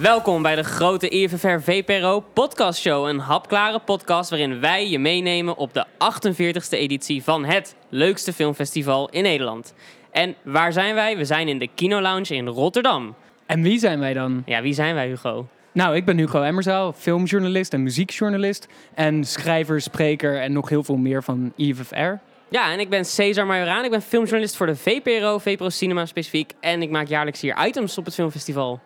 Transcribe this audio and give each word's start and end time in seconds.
Welkom 0.00 0.42
bij 0.42 0.54
de 0.54 0.64
grote 0.64 1.08
IFFR 1.08 1.58
VPRO 1.60 2.20
podcast 2.20 2.80
show. 2.80 3.08
Een 3.08 3.18
hapklare 3.18 3.78
podcast 3.78 4.30
waarin 4.30 4.60
wij 4.60 4.88
je 4.88 4.98
meenemen 4.98 5.56
op 5.56 5.74
de 5.74 5.86
48e 5.86 6.68
editie 6.70 7.22
van 7.22 7.44
het 7.44 7.74
leukste 7.88 8.32
filmfestival 8.32 9.08
in 9.08 9.22
Nederland. 9.22 9.74
En 10.10 10.34
waar 10.44 10.72
zijn 10.72 10.94
wij? 10.94 11.16
We 11.16 11.24
zijn 11.24 11.48
in 11.48 11.58
de 11.58 11.68
Kino 11.74 12.00
Lounge 12.00 12.34
in 12.34 12.46
Rotterdam. 12.46 13.14
En 13.46 13.62
wie 13.62 13.78
zijn 13.78 13.98
wij 13.98 14.14
dan? 14.14 14.42
Ja, 14.46 14.62
wie 14.62 14.72
zijn 14.72 14.94
wij 14.94 15.08
Hugo? 15.08 15.48
Nou, 15.72 15.96
ik 15.96 16.04
ben 16.04 16.18
Hugo 16.18 16.42
Emmerzaal, 16.42 16.92
filmjournalist 16.92 17.72
en 17.72 17.82
muziekjournalist. 17.82 18.68
En 18.94 19.24
schrijver, 19.24 19.80
spreker 19.80 20.40
en 20.40 20.52
nog 20.52 20.68
heel 20.68 20.84
veel 20.84 20.96
meer 20.96 21.22
van 21.22 21.52
IFFR. 21.56 22.12
Ja, 22.48 22.72
en 22.72 22.80
ik 22.80 22.88
ben 22.88 23.04
Cesar 23.04 23.46
Majoraan. 23.46 23.84
Ik 23.84 23.90
ben 23.90 24.02
filmjournalist 24.02 24.56
voor 24.56 24.66
de 24.66 24.76
VPRO, 24.76 25.38
VPRO 25.38 25.68
Cinema 25.68 26.06
specifiek. 26.06 26.52
En 26.60 26.82
ik 26.82 26.90
maak 26.90 27.06
jaarlijks 27.06 27.40
hier 27.40 27.66
items 27.66 27.98
op 27.98 28.04
het 28.04 28.14
filmfestival. 28.14 28.80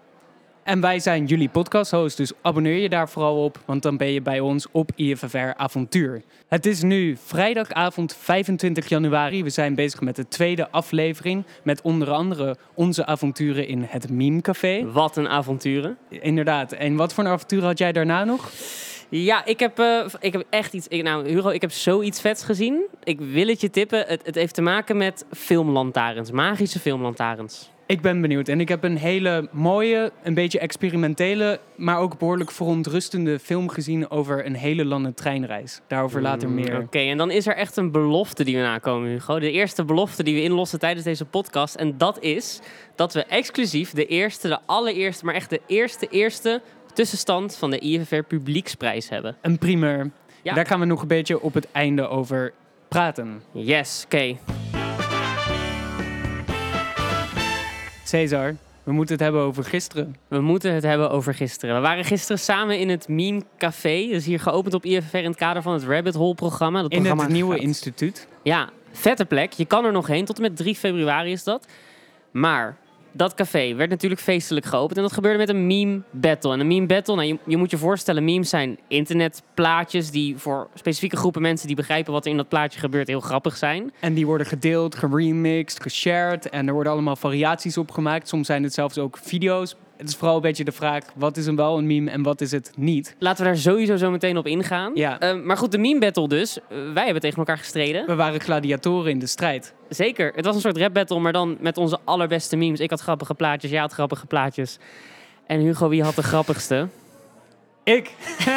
En 0.62 0.80
wij 0.80 0.98
zijn 0.98 1.24
jullie 1.24 1.48
podcast-host, 1.48 2.16
dus 2.16 2.32
abonneer 2.42 2.76
je 2.76 2.88
daar 2.88 3.08
vooral 3.08 3.44
op, 3.44 3.58
want 3.64 3.82
dan 3.82 3.96
ben 3.96 4.12
je 4.12 4.22
bij 4.22 4.40
ons 4.40 4.66
op 4.72 4.90
IFFR 4.96 5.52
Avontuur. 5.56 6.22
Het 6.48 6.66
is 6.66 6.82
nu 6.82 7.16
vrijdagavond 7.24 8.16
25 8.16 8.88
januari. 8.88 9.42
We 9.42 9.50
zijn 9.50 9.74
bezig 9.74 10.00
met 10.00 10.16
de 10.16 10.28
tweede 10.28 10.70
aflevering 10.70 11.44
met 11.62 11.82
onder 11.82 12.10
andere 12.10 12.56
onze 12.74 13.06
avonturen 13.06 13.66
in 13.68 13.82
het 13.88 14.10
Meme 14.10 14.40
Café. 14.40 14.92
Wat 14.92 15.16
een 15.16 15.28
avonturen. 15.28 15.98
Inderdaad. 16.08 16.72
En 16.72 16.96
wat 16.96 17.14
voor 17.14 17.24
een 17.24 17.30
avontuur 17.30 17.62
had 17.62 17.78
jij 17.78 17.92
daarna 17.92 18.24
nog? 18.24 18.50
Ja, 19.08 19.44
ik 19.44 19.60
heb, 19.60 19.78
eh, 19.78 20.04
ik 20.20 20.32
heb 20.32 20.44
echt 20.50 20.72
iets. 20.72 20.88
Ik, 20.88 21.02
nou, 21.02 21.28
Hugo, 21.28 21.48
ik 21.48 21.60
heb 21.60 21.72
zoiets 21.72 22.20
vets 22.20 22.42
gezien. 22.44 22.82
Ik 23.04 23.20
wil 23.20 23.46
het 23.46 23.60
je 23.60 23.70
tippen. 23.70 24.04
Het, 24.06 24.20
het 24.26 24.34
heeft 24.34 24.54
te 24.54 24.62
maken 24.62 24.96
met 24.96 25.24
filmlantaarns, 25.30 26.30
magische 26.30 26.78
filmlantaarns. 26.78 27.71
Ik 27.92 28.00
ben 28.00 28.20
benieuwd. 28.20 28.48
En 28.48 28.60
ik 28.60 28.68
heb 28.68 28.84
een 28.84 28.96
hele 28.96 29.48
mooie, 29.50 30.12
een 30.22 30.34
beetje 30.34 30.58
experimentele, 30.58 31.60
maar 31.76 31.98
ook 31.98 32.18
behoorlijk 32.18 32.50
verontrustende 32.50 33.38
film 33.38 33.68
gezien 33.68 34.10
over 34.10 34.46
een 34.46 34.54
hele 34.54 34.84
lange 34.84 35.14
treinreis. 35.14 35.80
Daarover 35.86 36.22
later 36.22 36.48
Mm, 36.48 36.54
meer. 36.54 36.78
Oké, 36.78 36.98
en 36.98 37.16
dan 37.16 37.30
is 37.30 37.46
er 37.46 37.56
echt 37.56 37.76
een 37.76 37.90
belofte 37.90 38.44
die 38.44 38.56
we 38.56 38.62
nakomen, 38.62 39.08
Hugo. 39.08 39.38
De 39.38 39.50
eerste 39.50 39.84
belofte 39.84 40.22
die 40.22 40.34
we 40.34 40.42
inlossen 40.42 40.78
tijdens 40.78 41.04
deze 41.04 41.24
podcast. 41.24 41.74
En 41.74 41.98
dat 41.98 42.20
is 42.20 42.60
dat 42.94 43.14
we 43.14 43.24
exclusief 43.24 43.90
de 43.90 44.06
eerste, 44.06 44.48
de 44.48 44.58
allereerste, 44.66 45.24
maar 45.24 45.34
echt 45.34 45.50
de 45.50 45.60
eerste, 45.66 46.06
eerste 46.08 46.62
tussenstand 46.94 47.56
van 47.56 47.70
de 47.70 47.78
IFFR 47.78 48.22
Publieksprijs 48.28 49.08
hebben. 49.08 49.36
Een 49.40 49.58
primeur. 49.58 50.10
Ja. 50.42 50.54
Daar 50.54 50.66
gaan 50.66 50.80
we 50.80 50.86
nog 50.86 51.02
een 51.02 51.08
beetje 51.08 51.40
op 51.40 51.54
het 51.54 51.68
einde 51.72 52.08
over 52.08 52.52
praten. 52.88 53.42
Yes, 53.52 54.02
oké. 54.04 54.36
Cesar, 58.12 58.54
we 58.82 58.92
moeten 58.92 59.14
het 59.14 59.24
hebben 59.24 59.40
over 59.42 59.64
gisteren. 59.64 60.16
We 60.28 60.40
moeten 60.40 60.72
het 60.74 60.82
hebben 60.82 61.10
over 61.10 61.34
gisteren. 61.34 61.74
We 61.74 61.80
waren 61.80 62.04
gisteren 62.04 62.38
samen 62.38 62.78
in 62.78 62.88
het 62.88 63.08
Meme 63.08 63.42
Café. 63.58 64.02
Dat 64.06 64.10
is 64.16 64.26
hier 64.26 64.40
geopend 64.40 64.74
op 64.74 64.84
IFFR 64.84 65.16
in 65.16 65.24
het 65.24 65.36
kader 65.36 65.62
van 65.62 65.72
het 65.72 65.82
Rabbit 65.84 66.14
Hole 66.14 66.34
programma. 66.34 66.82
Dat 66.82 66.90
In 66.90 66.96
programma 66.96 67.22
het 67.24 67.32
nieuwe 67.32 67.52
gaat- 67.54 67.62
instituut. 67.62 68.26
Ja, 68.42 68.68
vette 68.92 69.24
plek. 69.24 69.52
Je 69.52 69.64
kan 69.64 69.84
er 69.84 69.92
nog 69.92 70.06
heen. 70.06 70.24
Tot 70.24 70.36
en 70.36 70.42
met 70.42 70.56
3 70.56 70.74
februari 70.74 71.32
is 71.32 71.44
dat. 71.44 71.66
Maar 72.30 72.76
dat 73.12 73.34
café 73.34 73.74
werd 73.74 73.90
natuurlijk 73.90 74.20
feestelijk 74.20 74.66
geopend. 74.66 74.96
En 74.96 75.02
dat 75.02 75.12
gebeurde 75.12 75.38
met 75.38 75.48
een 75.48 75.66
meme 75.66 76.00
battle. 76.10 76.52
En 76.52 76.60
een 76.60 76.66
meme 76.66 76.86
battle, 76.86 77.14
nou, 77.14 77.26
je, 77.26 77.38
je 77.46 77.56
moet 77.56 77.70
je 77.70 77.78
voorstellen, 77.78 78.24
memes 78.24 78.48
zijn 78.48 78.78
internetplaatjes 78.88 80.10
die 80.10 80.36
voor 80.36 80.68
specifieke 80.74 81.16
groepen 81.16 81.42
mensen 81.42 81.66
die 81.66 81.76
begrijpen 81.76 82.12
wat 82.12 82.24
er 82.24 82.30
in 82.30 82.36
dat 82.36 82.48
plaatje 82.48 82.80
gebeurt 82.80 83.08
heel 83.08 83.20
grappig 83.20 83.56
zijn. 83.56 83.92
En 84.00 84.14
die 84.14 84.26
worden 84.26 84.46
gedeeld, 84.46 84.94
geremixed, 84.94 85.82
geshared. 85.82 86.48
En 86.48 86.66
er 86.66 86.74
worden 86.74 86.92
allemaal 86.92 87.16
variaties 87.16 87.78
op 87.78 87.90
gemaakt. 87.90 88.28
Soms 88.28 88.46
zijn 88.46 88.62
het 88.62 88.74
zelfs 88.74 88.98
ook 88.98 89.18
video's. 89.22 89.76
Het 90.02 90.10
is 90.10 90.16
vooral 90.16 90.36
een 90.36 90.42
beetje 90.42 90.64
de 90.64 90.72
vraag, 90.72 91.04
wat 91.14 91.36
is 91.36 91.46
een 91.46 91.56
wel 91.56 91.78
een 91.78 91.86
meme 91.86 92.10
en 92.10 92.22
wat 92.22 92.40
is 92.40 92.50
het 92.50 92.72
niet? 92.76 93.16
Laten 93.18 93.44
we 93.44 93.50
daar 93.50 93.58
sowieso 93.58 93.96
zo 93.96 94.10
meteen 94.10 94.36
op 94.36 94.46
ingaan. 94.46 94.90
Ja. 94.94 95.20
Eh, 95.20 95.40
maar 95.42 95.56
goed, 95.56 95.72
de 95.72 95.78
meme 95.78 96.00
battle 96.00 96.28
dus. 96.28 96.58
Eh, 96.58 96.64
wij 96.94 97.04
hebben 97.04 97.22
tegen 97.22 97.38
elkaar 97.38 97.58
gestreden. 97.58 98.06
We 98.06 98.14
waren 98.14 98.40
gladiatoren 98.40 99.10
in 99.10 99.18
de 99.18 99.26
strijd. 99.26 99.74
Zeker. 99.88 100.32
Het 100.34 100.44
was 100.44 100.54
een 100.54 100.60
soort 100.60 100.76
rap 100.76 100.94
battle, 100.94 101.18
maar 101.18 101.32
dan 101.32 101.56
met 101.60 101.76
onze 101.76 101.98
allerbeste 102.04 102.56
memes. 102.56 102.80
Ik 102.80 102.90
had 102.90 103.00
grappige 103.00 103.34
plaatjes, 103.34 103.70
jij 103.70 103.80
had 103.80 103.92
grappige 103.92 104.26
plaatjes. 104.26 104.78
En 105.46 105.60
Hugo, 105.60 105.88
wie 105.88 106.02
had 106.02 106.14
de 106.14 106.22
grappigste? 106.22 106.88
Ik? 107.84 108.10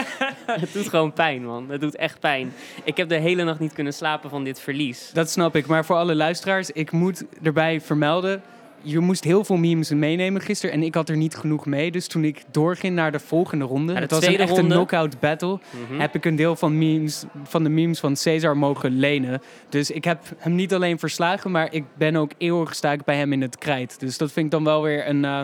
Het 0.62 0.74
doet 0.74 0.90
gewoon 0.90 1.14
pijn, 1.14 1.46
man. 1.46 1.70
Het 1.70 1.82
doet 1.82 1.96
echt 1.96 2.20
pijn. 2.20 2.54
Ik 2.84 2.98
heb 2.98 3.10
de 3.10 3.18
hele 3.18 3.44
nacht 3.44 3.60
niet 3.60 3.74
kunnen 3.74 3.94
slapen 3.94 4.30
van 4.30 4.44
dit 4.44 4.60
verlies. 4.60 5.12
Dat 5.14 5.30
snap 5.30 5.56
ik. 5.56 5.66
Maar 5.66 5.86
voor 5.86 5.96
alle 5.96 6.16
luisteraars, 6.16 6.72
ik 6.72 6.92
moet 6.92 7.24
erbij 7.44 7.82
vermelden. 7.82 8.42
Je 8.88 9.00
moest 9.00 9.24
heel 9.24 9.44
veel 9.44 9.56
memes 9.58 9.90
meenemen 9.90 10.42
gisteren 10.42 10.76
en 10.76 10.84
ik 10.84 10.94
had 10.96 11.10
er 11.10 11.18
niet 11.18 11.36
genoeg 11.36 11.66
mee. 11.66 11.92
Dus 11.92 12.08
toen 12.08 12.24
ik 12.24 12.44
doorging 12.52 12.96
naar 12.96 13.12
de 13.12 13.20
volgende 13.20 13.66
ronde, 13.66 13.94
de 13.94 14.00
het 14.00 14.12
was 14.12 14.26
een 14.26 14.38
echte 14.38 14.62
knockout 14.62 15.20
battle, 15.20 15.60
Mhm. 15.90 16.00
heb 16.00 16.16
ik 16.16 16.26
een 16.26 16.36
deel 16.36 16.56
van, 16.56 16.78
memes, 16.78 17.24
van 17.44 17.64
de 17.64 17.70
memes 17.70 18.00
van 18.00 18.16
Cesar 18.16 18.58
mogen 18.58 18.92
lenen. 19.00 19.42
Dus 19.70 19.92
ik 19.92 20.04
heb 20.04 20.20
hem 20.38 20.56
niet 20.56 20.74
alleen 20.74 21.00
verslagen, 21.00 21.52
maar 21.52 21.74
ik 21.74 21.84
ben 21.98 22.16
ook 22.16 22.32
eeuwig 22.38 22.70
gestaakt 22.70 23.06
bij 23.06 23.16
hem 23.18 23.34
in 23.34 23.42
het 23.42 23.58
krijt. 23.58 24.00
Dus 24.00 24.18
dat 24.18 24.32
vind 24.32 24.46
ik 24.46 24.52
dan 24.52 24.64
wel 24.64 24.82
weer 24.82 25.08
een 25.10 25.26
eh, 25.26 25.42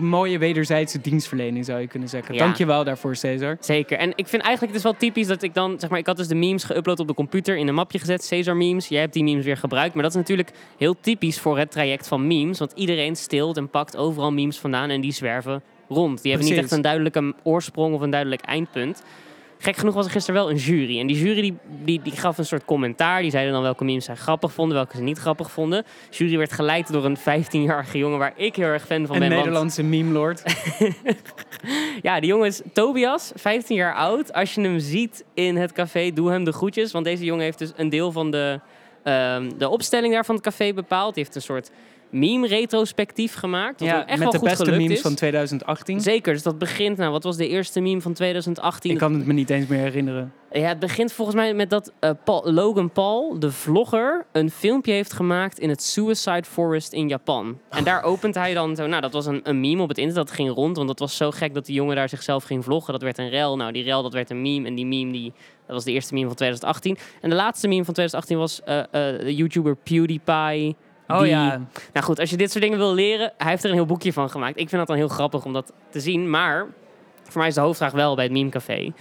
mooie 0.00 0.38
wederzijdse 0.38 1.00
dienstverlening, 1.00 1.64
zou 1.64 1.80
je 1.80 1.86
kunnen 1.86 2.08
zeggen. 2.08 2.34
Ja. 2.34 2.40
Dank 2.44 2.56
je 2.56 2.66
wel 2.66 2.84
daarvoor, 2.84 3.16
Cesar. 3.16 3.56
Zeker. 3.60 3.98
En 3.98 4.12
ik 4.16 4.26
vind 4.26 4.42
eigenlijk, 4.42 4.72
het 4.74 4.84
is 4.84 4.90
wel 4.90 5.00
typisch 5.00 5.26
dat 5.26 5.42
ik 5.42 5.54
dan, 5.54 5.80
zeg 5.80 5.90
maar, 5.90 5.98
ik 5.98 6.06
had 6.06 6.16
dus 6.16 6.28
de 6.28 6.34
memes 6.34 6.64
geüpload 6.72 6.96
op 7.00 7.06
de 7.06 7.14
computer, 7.14 7.56
in 7.56 7.68
een 7.68 7.74
mapje 7.74 7.98
gezet, 7.98 8.26
Caesar 8.28 8.56
memes. 8.56 8.88
Jij 8.88 9.00
hebt 9.00 9.12
die 9.12 9.24
memes 9.24 9.44
weer 9.44 9.56
gebruikt. 9.56 9.94
Maar 9.94 10.02
dat 10.02 10.12
is 10.12 10.18
natuurlijk 10.18 10.50
heel 10.78 10.96
typisch 11.00 11.40
voor 11.40 11.58
het 11.58 11.70
traject 11.70 12.08
van 12.08 12.26
memes. 12.26 12.58
Want 12.58 12.72
iedereen 12.78 13.16
stilt 13.16 13.56
en 13.56 13.68
pakt 13.70 13.96
overal 13.96 14.32
memes 14.32 14.58
vandaan 14.58 14.90
en 14.90 15.00
die 15.00 15.12
zwerven 15.12 15.62
rond. 15.88 16.22
Die 16.22 16.30
hebben 16.32 16.50
niet 16.50 16.58
echt 16.58 16.70
een 16.72 16.82
duidelijke 16.82 17.34
oorsprong 17.42 17.94
of 17.94 18.00
een 18.00 18.10
duidelijk 18.10 18.42
eindpunt. 18.42 19.02
Gek 19.60 19.76
genoeg 19.76 19.94
was 19.94 20.04
er 20.04 20.10
gisteren 20.10 20.40
wel 20.40 20.50
een 20.50 20.56
jury. 20.56 21.00
En 21.00 21.06
die 21.06 21.16
jury 21.16 21.40
die, 21.40 21.56
die, 21.84 22.02
die 22.02 22.12
gaf 22.12 22.38
een 22.38 22.46
soort 22.46 22.64
commentaar. 22.64 23.20
Die 23.22 23.30
zeiden 23.30 23.52
dan 23.52 23.62
welke 23.62 23.84
memes 23.84 24.04
zij 24.04 24.14
grappig 24.14 24.52
vonden, 24.52 24.76
welke 24.76 24.96
ze 24.96 25.02
niet 25.02 25.18
grappig 25.18 25.50
vonden. 25.50 25.84
De 26.10 26.16
jury 26.16 26.36
werd 26.36 26.52
geleid 26.52 26.92
door 26.92 27.04
een 27.04 27.18
15-jarige 27.18 27.98
jongen 27.98 28.18
waar 28.18 28.32
ik 28.36 28.56
heel 28.56 28.66
erg 28.66 28.86
fan 28.86 29.06
van 29.06 29.14
Een 29.14 29.20
ben. 29.20 29.28
want- 29.30 29.44
Nederlandse 29.44 29.82
meme 29.82 30.12
lord. 30.12 30.42
ja, 32.02 32.20
die 32.20 32.28
jongen 32.28 32.46
is 32.46 32.60
Tobias, 32.72 33.32
15 33.34 33.76
jaar 33.76 33.94
oud. 33.94 34.32
Als 34.32 34.54
je 34.54 34.60
hem 34.60 34.78
ziet 34.78 35.24
in 35.34 35.56
het 35.56 35.72
café, 35.72 36.12
doe 36.12 36.30
hem 36.30 36.44
de 36.44 36.52
groetjes. 36.52 36.92
Want 36.92 37.04
deze 37.04 37.24
jongen 37.24 37.44
heeft 37.44 37.58
dus 37.58 37.72
een 37.76 37.88
deel 37.88 38.12
van 38.12 38.30
de, 38.30 38.60
ehm, 39.02 39.50
de 39.58 39.68
opstelling 39.68 40.12
daar 40.12 40.24
van 40.24 40.34
het 40.34 40.44
café 40.44 40.72
bepaald. 40.72 41.14
Die 41.14 41.22
heeft 41.22 41.36
een 41.36 41.42
soort 41.42 41.70
meme-retrospectief 42.10 43.34
gemaakt. 43.34 43.80
Wat 43.80 43.88
hem 43.88 43.98
Ja, 43.98 44.06
echt 44.06 44.10
met 44.10 44.18
wel 44.18 44.30
de 44.30 44.38
goed 44.38 44.48
beste 44.48 44.70
memes 44.70 44.90
is. 44.96 45.00
van 45.00 45.14
2018. 45.14 46.00
Zeker, 46.00 46.32
dus 46.32 46.42
dat 46.42 46.58
begint... 46.58 46.96
Nou, 46.96 47.10
wat 47.12 47.24
was 47.24 47.36
de 47.36 47.48
eerste 47.48 47.80
meme 47.80 48.00
van 48.00 48.12
2018? 48.12 48.90
Ik 48.90 48.98
kan 48.98 49.14
het 49.14 49.26
me 49.26 49.32
niet 49.32 49.50
eens 49.50 49.66
meer 49.66 49.78
herinneren. 49.80 50.32
Ja, 50.52 50.60
het 50.68 50.78
begint 50.78 51.12
volgens 51.12 51.36
mij 51.36 51.54
met 51.54 51.70
dat 51.70 51.92
eh, 52.00 52.10
Paul- 52.24 52.52
Logan 52.52 52.90
Paul, 52.90 53.38
de 53.38 53.52
vlogger, 53.52 54.26
een 54.32 54.50
filmpje 54.50 54.92
heeft 54.92 55.12
gemaakt 55.12 55.58
in 55.58 55.68
het 55.68 55.82
Suicide 55.82 56.44
Forest 56.44 56.92
in 56.92 57.08
Japan. 57.08 57.58
En 57.70 57.84
daar 57.84 58.02
opent 58.12 58.34
hij 58.34 58.54
dan 58.54 58.76
zo. 58.76 58.86
Nou, 58.86 59.00
dat 59.00 59.12
was 59.12 59.26
een, 59.26 59.40
een 59.42 59.60
meme 59.60 59.82
op 59.82 59.88
het 59.88 59.98
internet, 59.98 60.26
dat 60.26 60.36
ging 60.36 60.50
rond. 60.54 60.76
Want 60.76 60.88
dat 60.88 60.98
was 60.98 61.16
zo 61.16 61.30
gek 61.30 61.54
dat 61.54 61.66
die 61.66 61.74
jongen 61.74 61.96
daar 61.96 62.08
zichzelf 62.08 62.44
ging 62.44 62.64
vloggen. 62.64 62.92
Dat 62.92 63.02
werd 63.02 63.18
een 63.18 63.28
rel. 63.28 63.56
Nou, 63.56 63.72
die 63.72 63.82
rel, 63.84 64.02
dat 64.02 64.12
werd 64.12 64.30
een 64.30 64.42
meme. 64.42 64.66
En 64.66 64.74
die 64.74 64.86
meme, 64.86 65.12
die, 65.12 65.32
dat 65.66 65.74
was 65.76 65.84
de 65.84 65.92
eerste 65.92 66.14
meme 66.14 66.26
van 66.26 66.36
2018. 66.36 66.98
En 67.20 67.30
de 67.30 67.36
laatste 67.36 67.68
meme 67.68 67.84
van 67.84 67.94
2018 67.94 68.38
was 68.38 68.62
eh, 68.62 68.78
eh, 68.78 69.20
de 69.24 69.34
YouTuber 69.34 69.76
PewDiePie. 69.76 70.76
Oh 71.08 71.26
ja, 71.26 71.60
Nou 71.92 72.06
goed, 72.06 72.18
als 72.18 72.30
je 72.30 72.36
dit 72.36 72.50
soort 72.50 72.64
dingen 72.64 72.78
wil 72.78 72.94
leren, 72.94 73.32
hij 73.38 73.50
heeft 73.50 73.64
er 73.64 73.70
een 73.70 73.76
heel 73.76 73.86
boekje 73.86 74.12
van 74.12 74.30
gemaakt. 74.30 74.58
Ik 74.58 74.68
vind 74.68 74.70
dat 74.70 74.86
dan 74.86 74.96
heel 74.96 75.08
grappig 75.08 75.44
om 75.44 75.52
dat 75.52 75.72
te 75.90 76.00
zien. 76.00 76.30
Maar 76.30 76.66
voor 77.22 77.38
mij 77.40 77.48
is 77.48 77.54
de 77.54 77.60
hoofdvraag 77.60 77.92
wel 77.92 78.14
bij 78.14 78.24
het 78.24 78.32
Meme 78.32 78.50
Café. 78.50 78.92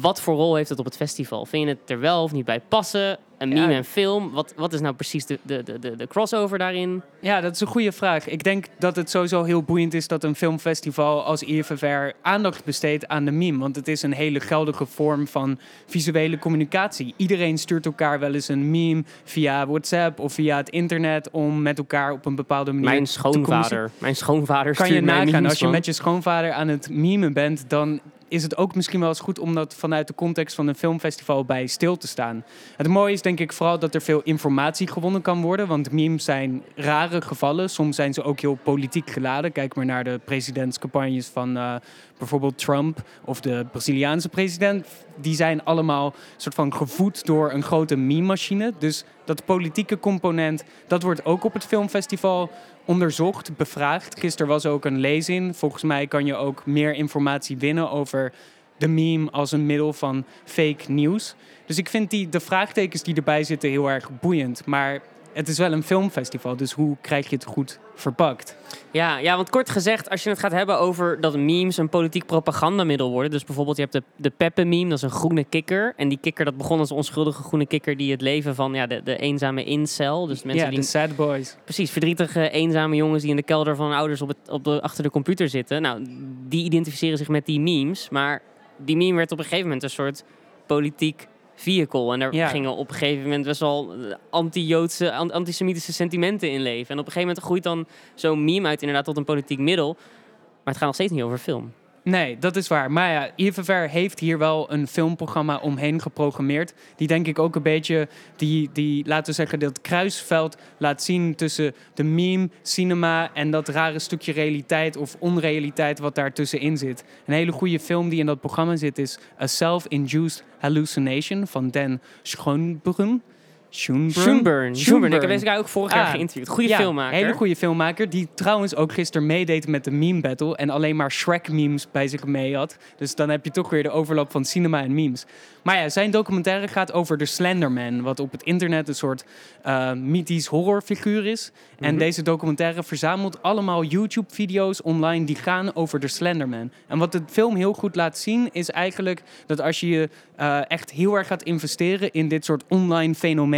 Wat 0.00 0.20
voor 0.20 0.34
rol 0.34 0.54
heeft 0.54 0.68
het 0.68 0.78
op 0.78 0.84
het 0.84 0.96
festival? 0.96 1.46
Vind 1.46 1.62
je 1.62 1.68
het 1.68 1.90
er 1.90 2.00
wel 2.00 2.22
of 2.22 2.32
niet 2.32 2.44
bij 2.44 2.60
passen? 2.60 3.18
Een 3.38 3.48
meme 3.48 3.70
Ja. 3.70 3.76
en 3.76 3.84
film? 3.84 4.30
Wat, 4.30 4.52
wat 4.56 4.72
is 4.72 4.80
nou 4.80 4.94
precies 4.94 5.26
de, 5.26 5.38
de, 5.42 5.62
de, 5.62 5.96
de, 5.96 6.06
crossover 6.06 6.58
daarin? 6.58 7.02
Ja, 7.20 7.40
dat 7.40 7.54
is 7.54 7.60
een 7.60 7.66
goede 7.66 7.92
vraag. 7.92 8.28
Ik 8.28 8.44
denk 8.44 8.66
dat 8.78 8.96
het 8.96 9.10
sowieso 9.10 9.42
heel 9.42 9.62
boeiend 9.62 9.94
is 9.94 10.08
dat 10.08 10.24
een 10.24 10.34
filmfestival 10.34 11.24
als 11.24 11.42
IFFR 11.42 12.10
aandacht 12.22 12.64
besteedt 12.64 13.08
aan 13.08 13.24
de 13.24 13.30
meme. 13.30 13.58
Want 13.58 13.76
het 13.76 13.88
is 13.88 14.02
een 14.02 14.12
hele 14.12 14.40
geldige 14.40 14.86
vorm 14.86 15.26
van 15.26 15.58
visuele 15.86 16.38
communicatie. 16.38 17.14
Iedereen 17.16 17.58
stuurt 17.58 17.86
elkaar 17.86 18.20
wel 18.20 18.34
eens 18.34 18.48
een 18.48 18.70
meme 18.70 19.04
via 19.24 19.66
WhatsApp 19.66 20.20
of 20.20 20.32
via 20.32 20.56
het 20.56 20.68
internet 20.68 21.30
om 21.30 21.62
met 21.62 21.78
elkaar 21.78 22.12
op 22.12 22.26
een 22.26 22.36
bepaalde 22.36 22.72
manier 22.72 22.90
Mijn 22.90 23.04
te 23.04 23.10
schoonvader. 23.10 23.90
Mijn 23.98 24.16
schoonvader 24.16 24.74
Kan 24.74 24.86
je 24.86 24.92
stuurt 24.92 25.06
nagaan, 25.06 25.44
als 25.44 25.58
je 25.58 25.68
met 25.68 25.84
je 25.84 25.92
schoonvader 25.92 26.52
aan 26.52 26.68
het 26.68 26.90
memen 26.90 27.32
bent, 27.32 27.70
dan 27.70 28.00
is 28.28 28.42
het 28.42 28.56
ook 28.56 28.74
misschien 28.74 29.00
wel 29.00 29.08
eens 29.08 29.20
goed 29.20 29.38
om 29.38 29.54
dat 29.54 29.74
vanuit 29.74 30.06
de 30.06 30.14
context 30.14 30.54
van 30.54 30.66
een 30.66 30.74
filmfestival 30.74 31.44
bij 31.44 31.66
stil 31.66 31.96
te 31.96 32.08
staan. 32.08 32.44
Het 32.76 32.88
mooie 32.88 33.12
is 33.12 33.22
denk 33.22 33.40
ik 33.40 33.52
vooral 33.52 33.78
dat 33.78 33.94
er 33.94 34.02
veel 34.02 34.20
informatie 34.22 34.88
gewonnen 34.88 35.22
kan 35.22 35.42
worden, 35.42 35.66
want 35.66 35.92
memes 35.92 36.24
zijn 36.24 36.62
rare 36.74 37.20
gevallen. 37.20 37.70
Soms 37.70 37.96
zijn 37.96 38.14
ze 38.14 38.22
ook 38.22 38.40
heel 38.40 38.58
politiek 38.62 39.10
geladen. 39.10 39.52
Kijk 39.52 39.74
maar 39.74 39.84
naar 39.84 40.04
de 40.04 40.20
presidentscampagnes 40.24 41.26
van 41.26 41.56
eh, 41.56 41.74
bijvoorbeeld 42.18 42.58
Trump 42.58 43.02
of 43.24 43.40
de 43.40 43.66
Braziliaanse 43.70 44.28
president. 44.28 44.86
Die 45.20 45.34
zijn 45.34 45.64
allemaal 45.64 46.14
soort 46.36 46.54
van 46.54 46.74
gevoed 46.74 47.26
door 47.26 47.52
een 47.52 47.62
grote 47.62 47.96
meme-machine. 47.96 48.72
Dus 48.78 49.04
dat 49.24 49.44
politieke 49.44 49.98
component, 49.98 50.64
dat 50.86 51.02
wordt 51.02 51.24
ook 51.24 51.44
op 51.44 51.52
het 51.52 51.66
filmfestival 51.66 52.50
onderzocht, 52.86 53.56
bevraagd. 53.56 54.20
Gisteren 54.20 54.48
was 54.48 54.66
ook 54.66 54.84
een 54.84 54.98
lezing. 54.98 55.56
Volgens 55.56 55.82
mij 55.82 56.06
kan 56.06 56.26
je 56.26 56.34
ook 56.34 56.66
meer 56.66 56.94
informatie 56.94 57.56
winnen 57.56 57.90
over 57.90 58.32
de 58.78 58.88
meme 58.88 59.30
als 59.30 59.52
een 59.52 59.66
middel 59.66 59.92
van 59.92 60.24
fake 60.44 60.92
nieuws. 60.92 61.34
Dus 61.66 61.78
ik 61.78 61.88
vind 61.88 62.10
die, 62.10 62.28
de 62.28 62.40
vraagtekens 62.40 63.02
die 63.02 63.14
erbij 63.14 63.44
zitten 63.44 63.70
heel 63.70 63.90
erg 63.90 64.10
boeiend. 64.20 64.66
Maar 64.66 65.00
het 65.36 65.48
is 65.48 65.58
wel 65.58 65.72
een 65.72 65.82
filmfestival, 65.82 66.56
dus 66.56 66.72
hoe 66.72 66.96
krijg 67.00 67.28
je 67.28 67.34
het 67.34 67.44
goed 67.44 67.78
verpakt? 67.94 68.56
Ja, 68.90 69.18
ja, 69.18 69.36
want 69.36 69.50
kort 69.50 69.70
gezegd, 69.70 70.10
als 70.10 70.22
je 70.22 70.30
het 70.30 70.38
gaat 70.38 70.52
hebben 70.52 70.78
over 70.78 71.20
dat 71.20 71.36
memes 71.36 71.76
een 71.76 71.88
politiek 71.88 72.26
propagandamiddel 72.26 73.10
worden. 73.10 73.30
Dus 73.30 73.44
bijvoorbeeld, 73.44 73.76
je 73.76 73.82
hebt 73.82 73.94
de, 73.94 74.02
de 74.16 74.30
Peppe-meme, 74.30 74.88
dat 74.88 74.98
is 74.98 75.04
een 75.04 75.10
groene 75.10 75.44
kikker. 75.44 75.92
En 75.96 76.08
die 76.08 76.18
kikker, 76.20 76.44
dat 76.44 76.56
begon 76.56 76.78
als 76.78 76.90
een 76.90 76.96
onschuldige 76.96 77.42
groene 77.42 77.66
kikker 77.66 77.96
die 77.96 78.10
het 78.10 78.20
leven 78.20 78.54
van 78.54 78.74
ja, 78.74 78.86
de, 78.86 79.02
de 79.02 79.16
eenzame 79.16 79.64
incel. 79.64 80.26
Dus 80.26 80.42
mensen 80.42 80.64
Ja, 80.64 80.70
die 80.70 80.80
de 80.80 80.86
sad 80.86 81.16
boys. 81.16 81.56
Precies, 81.64 81.90
verdrietige, 81.90 82.50
eenzame 82.50 82.96
jongens 82.96 83.22
die 83.22 83.30
in 83.30 83.36
de 83.36 83.42
kelder 83.42 83.76
van 83.76 83.86
hun 83.86 83.96
ouders 83.96 84.22
op 84.22 84.28
het, 84.28 84.48
op 84.48 84.64
de, 84.64 84.82
achter 84.82 85.02
de 85.02 85.10
computer 85.10 85.48
zitten. 85.48 85.82
Nou, 85.82 86.04
die 86.48 86.64
identificeren 86.64 87.18
zich 87.18 87.28
met 87.28 87.46
die 87.46 87.60
memes. 87.60 88.08
Maar 88.08 88.42
die 88.76 88.96
meme 88.96 89.16
werd 89.16 89.32
op 89.32 89.38
een 89.38 89.44
gegeven 89.44 89.64
moment 89.64 89.82
een 89.82 89.90
soort 89.90 90.24
politiek 90.66 91.26
vehicle. 91.56 92.12
En 92.12 92.18
daar 92.18 92.34
Ja. 92.34 92.48
gingen 92.48 92.76
op 92.76 92.88
een 92.88 92.94
gegeven 92.94 93.22
moment 93.22 93.44
best 93.44 93.60
wel 93.60 93.92
eh, 93.92 94.14
anti-Joodse, 94.30 95.12
an- 95.12 95.32
antisemitische 95.32 95.92
sentimenten 95.92 96.50
in 96.50 96.60
leven. 96.62 96.90
En 96.94 96.98
op 96.98 97.06
een 97.06 97.12
gegeven 97.12 97.20
moment 97.28 97.44
groeit 97.44 97.62
dan 97.62 97.86
zo'n 98.14 98.44
meme 98.44 98.68
uit 98.68 98.80
inderdaad 98.80 99.04
tot 99.04 99.16
een 99.16 99.24
politiek 99.24 99.58
middel. 99.58 99.92
Maar 99.94 100.74
het 100.74 100.76
gaat 100.76 100.86
nog 100.86 100.94
steeds 100.94 101.12
niet 101.12 101.22
over 101.22 101.38
film. 101.38 101.72
Nee, 102.08 102.38
dat 102.38 102.56
is 102.56 102.68
waar. 102.68 102.92
Maar 102.92 103.34
ja, 103.36 103.52
Ver 103.52 103.88
heeft 103.88 104.20
hier 104.20 104.38
wel 104.38 104.72
een 104.72 104.86
filmprogramma 104.86 105.56
omheen 105.56 106.00
geprogrammeerd. 106.00 106.74
Die 106.96 107.06
denk 107.06 107.26
ik 107.26 107.38
ook 107.38 107.56
een 107.56 107.62
beetje, 107.62 108.08
die, 108.36 108.70
die 108.72 109.06
laten 109.06 109.26
we 109.26 109.32
zeggen, 109.32 109.58
dat 109.58 109.80
kruisveld 109.80 110.56
laat 110.78 111.02
zien 111.02 111.34
tussen 111.34 111.74
de 111.94 112.04
meme, 112.04 112.48
cinema 112.62 113.34
en 113.34 113.50
dat 113.50 113.68
rare 113.68 113.98
stukje 113.98 114.32
realiteit 114.32 114.96
of 114.96 115.16
onrealiteit 115.18 115.98
wat 115.98 116.14
daartussenin 116.14 116.76
zit. 116.76 117.04
Een 117.26 117.34
hele 117.34 117.52
goede 117.52 117.80
film 117.80 118.08
die 118.08 118.20
in 118.20 118.26
dat 118.26 118.40
programma 118.40 118.76
zit 118.76 118.98
is 118.98 119.18
A 119.40 119.46
Self-Induced 119.46 120.44
Hallucination 120.58 121.46
van 121.46 121.70
Dan 121.70 122.00
Schoenbrun. 122.22 123.22
Schoenburn. 123.70 124.76
Schoenburn. 124.76 125.12
Ik 125.12 125.20
heb 125.20 125.30
deze 125.30 125.46
guy 125.46 125.56
ook 125.56 125.68
vorig 125.68 125.94
jaar 125.94 126.06
geïnterviewd. 126.06 126.48
Goede 126.48 126.68
ja, 126.68 126.76
filmmaker. 126.76 127.16
hele 127.16 127.32
goede 127.32 127.56
filmmaker. 127.56 128.10
Die 128.10 128.28
trouwens 128.34 128.74
ook 128.76 128.92
gisteren 128.92 129.26
meedeed 129.26 129.66
met 129.68 129.84
de 129.84 129.90
meme 129.90 130.20
battle. 130.20 130.56
En 130.56 130.70
alleen 130.70 130.96
maar 130.96 131.10
Shrek 131.12 131.48
memes 131.48 131.86
bij 131.90 132.08
zich 132.08 132.24
mee 132.24 132.56
had. 132.56 132.76
Dus 132.96 133.14
dan 133.14 133.28
heb 133.28 133.44
je 133.44 133.50
toch 133.50 133.70
weer 133.70 133.82
de 133.82 133.90
overlap 133.90 134.30
van 134.30 134.44
cinema 134.44 134.82
en 134.82 134.94
memes. 134.94 135.24
Maar 135.62 135.76
ja, 135.76 135.88
zijn 135.88 136.10
documentaire 136.10 136.68
gaat 136.68 136.92
over 136.92 137.16
de 137.18 137.24
Slenderman. 137.26 138.02
Wat 138.02 138.20
op 138.20 138.32
het 138.32 138.42
internet 138.42 138.88
een 138.88 138.94
soort 138.94 139.24
eh, 139.62 139.92
mythisch 139.92 140.46
horrorfiguur 140.46 141.26
is. 141.26 141.52
En 141.78 141.88
Mhm. 141.90 141.98
deze 141.98 142.22
documentaire 142.22 142.82
verzamelt 142.82 143.42
allemaal 143.42 143.84
YouTube-video's 143.84 144.80
online 144.82 145.24
die 145.24 145.36
gaan 145.36 145.74
over 145.74 146.00
de 146.00 146.08
Slenderman. 146.08 146.70
En 146.88 146.98
wat 146.98 147.12
de 147.12 147.20
film 147.26 147.56
heel 147.56 147.72
goed 147.72 147.96
laat 147.96 148.18
zien 148.18 148.48
is 148.52 148.70
eigenlijk 148.70 149.22
dat 149.46 149.60
als 149.60 149.80
je 149.80 149.88
je 149.88 150.08
eh, 150.36 150.70
echt 150.70 150.90
heel 150.90 151.14
erg 151.14 151.26
gaat 151.26 151.42
investeren 151.42 152.12
in 152.12 152.28
dit 152.28 152.44
soort 152.44 152.64
online 152.68 153.14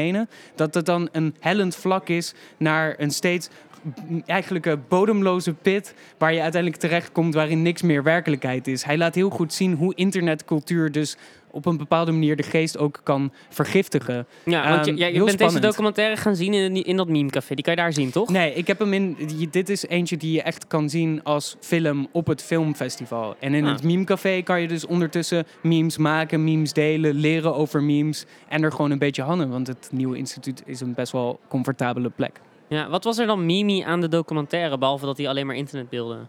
fenomenen, 0.09 0.29
dat 0.55 0.75
het 0.75 0.87
dan 0.87 1.09
een 1.13 1.35
hellend 1.41 1.77
vlak 1.77 2.09
is 2.09 2.35
naar 2.57 2.95
een 2.99 3.11
steeds 3.11 3.49
eigenlijk 4.27 4.67
een 4.67 4.83
bodemloze 4.89 5.53
pit 5.55 5.95
waar 6.19 6.33
je 6.35 6.41
uiteindelijk 6.43 6.81
terechtkomt 6.83 7.35
waarin 7.35 7.63
niks 7.63 7.83
meer 7.83 8.03
werkelijkheid 8.03 8.67
is. 8.67 8.83
Hij 8.83 8.99
laat 8.99 9.15
heel 9.15 9.31
goed 9.31 9.53
zien 9.53 9.73
hoe 9.75 9.95
internetcultuur 9.95 10.93
dus 10.93 11.17
op 11.51 11.67
een 11.67 11.77
bepaalde 11.77 12.13
manier 12.13 12.37
de 12.37 12.43
geest 12.43 12.79
ook 12.79 13.01
kan 13.03 13.33
vergiftigen. 13.49 14.27
Ja, 14.45 14.71
want 14.71 14.87
je, 14.87 14.91
Ehm, 15.05 15.15
je 15.15 15.25
bent 15.25 15.39
deze 15.39 15.61
documentaire 15.61 16.17
gaan 16.17 16.37
zien 16.37 16.55
in, 16.55 16.85
in 16.85 16.97
dat 16.97 17.09
memecafé. 17.09 17.55
Die 17.55 17.65
kan 17.65 17.75
je 17.75 17.81
daar 17.81 17.93
zien, 17.93 18.11
toch? 18.11 18.29
Nee, 18.29 18.55
ik 18.55 18.67
heb 18.67 18.79
hem 18.79 18.93
in. 18.93 19.17
Dit 19.51 19.69
is 19.69 19.87
eentje 19.87 20.17
die 20.17 20.33
je 20.33 20.43
echt 20.43 20.67
kan 20.67 20.91
zien 20.91 21.21
als 21.25 21.57
film 21.61 22.09
op 22.13 22.27
het 22.27 22.43
filmfestival. 22.43 23.37
En 23.41 23.55
in 23.55 23.65
Ah. 23.65 23.73
het 23.73 23.83
memecafé 23.83 24.43
kan 24.43 24.61
je 24.61 24.69
dus 24.69 24.87
ondertussen 24.87 25.47
memes 25.63 25.97
maken, 25.97 26.45
memes 26.45 26.73
delen, 26.73 27.15
leren 27.15 27.55
over 27.55 27.83
memes. 27.83 28.25
En 28.49 28.63
er 28.63 28.71
gewoon 28.73 28.91
een 28.91 28.99
beetje 28.99 29.23
hangen. 29.23 29.51
Want 29.51 29.67
het 29.67 29.89
nieuwe 29.93 30.17
instituut 30.17 30.63
is 30.67 30.81
een 30.81 30.95
best 30.95 31.13
wel 31.13 31.41
comfortabele 31.49 32.09
plek. 32.11 32.41
Ja, 32.69 32.89
wat 32.89 33.05
was 33.05 33.19
er 33.19 33.27
dan 33.27 33.47
mimi 33.47 33.81
aan 33.81 34.01
de 34.01 34.09
documentaire, 34.09 34.79
behalve 34.79 35.07
dat 35.07 35.17
hij 35.17 35.29
alleen 35.29 35.47
maar 35.47 35.57
internetbeelden... 35.57 36.29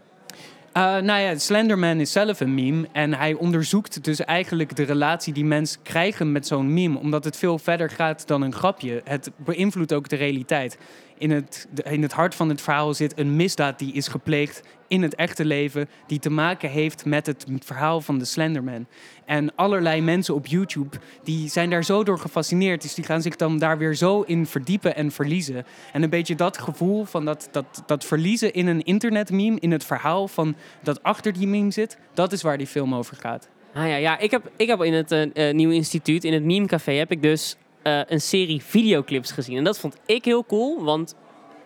Uh, 0.76 0.82
nou 0.82 1.20
ja, 1.20 1.38
Slenderman 1.38 2.00
is 2.00 2.12
zelf 2.12 2.40
een 2.40 2.54
meme. 2.54 2.88
En 2.92 3.14
hij 3.14 3.34
onderzoekt 3.34 4.04
dus 4.04 4.20
eigenlijk 4.20 4.76
de 4.76 4.82
relatie 4.82 5.32
die 5.32 5.44
mensen 5.44 5.82
krijgen 5.82 6.32
met 6.32 6.46
zo'n 6.46 6.74
meme. 6.74 6.98
Omdat 6.98 7.24
het 7.24 7.36
veel 7.36 7.58
verder 7.58 7.90
gaat 7.90 8.26
dan 8.26 8.42
een 8.42 8.54
grapje. 8.54 9.00
Het 9.04 9.30
beïnvloedt 9.36 9.92
ook 9.92 10.08
de 10.08 10.16
realiteit. 10.16 10.78
In 11.18 11.30
het, 11.30 11.68
in 11.82 12.02
het 12.02 12.12
hart 12.12 12.34
van 12.34 12.48
het 12.48 12.60
verhaal 12.60 12.94
zit 12.94 13.18
een 13.18 13.36
misdaad 13.36 13.78
die 13.78 13.92
is 13.92 14.08
gepleegd 14.08 14.62
in 14.90 15.02
het 15.02 15.14
echte 15.14 15.44
leven. 15.44 15.88
Die 16.06 16.18
te 16.18 16.30
maken 16.30 16.70
heeft 16.70 17.04
met 17.04 17.26
het 17.26 17.46
verhaal 17.58 18.00
van 18.00 18.18
de 18.18 18.24
Slenderman. 18.24 18.86
En 19.24 19.54
allerlei 19.54 20.00
mensen 20.00 20.34
op 20.34 20.46
YouTube 20.46 20.96
die 21.22 21.48
zijn 21.48 21.70
daar 21.70 21.84
zo 21.84 22.04
door 22.04 22.18
gefascineerd. 22.18 22.82
Dus 22.82 22.94
die 22.94 23.04
gaan 23.04 23.22
zich 23.22 23.36
dan 23.36 23.58
daar 23.58 23.78
weer 23.78 23.94
zo 23.94 24.20
in 24.20 24.46
verdiepen 24.46 24.96
en 24.96 25.10
verliezen. 25.10 25.66
En 25.92 26.02
een 26.02 26.10
beetje 26.10 26.34
dat 26.34 26.58
gevoel 26.58 27.04
van 27.04 27.24
dat, 27.24 27.48
dat, 27.50 27.82
dat 27.86 28.04
verliezen 28.04 28.52
in 28.52 28.66
een 28.66 28.82
internetmeme, 28.82 29.60
in 29.60 29.70
het 29.70 29.84
verhaal 29.84 30.28
van 30.28 30.56
dat 30.82 31.02
achter 31.02 31.32
die 31.32 31.46
meme 31.46 31.70
zit, 31.70 31.98
dat 32.14 32.32
is 32.32 32.42
waar 32.42 32.58
die 32.58 32.66
film 32.66 32.94
over 32.94 33.16
gaat. 33.16 33.48
Ah 33.74 33.88
ja, 33.88 33.96
ja 33.96 34.18
ik, 34.18 34.30
heb, 34.30 34.50
ik 34.56 34.68
heb 34.68 34.82
in 34.82 34.92
het 34.92 35.12
eh, 35.12 35.54
nieuwe 35.54 35.74
instituut, 35.74 36.24
in 36.24 36.32
het 36.32 36.44
memecafé, 36.44 36.92
heb 36.92 37.10
ik 37.10 37.22
dus 37.22 37.56
eh, 37.82 38.00
een 38.06 38.20
serie 38.20 38.62
videoclips 38.62 39.32
gezien. 39.32 39.56
En 39.56 39.64
dat 39.64 39.78
vond 39.78 39.96
ik 40.06 40.24
heel 40.24 40.44
cool, 40.46 40.84
want 40.84 41.14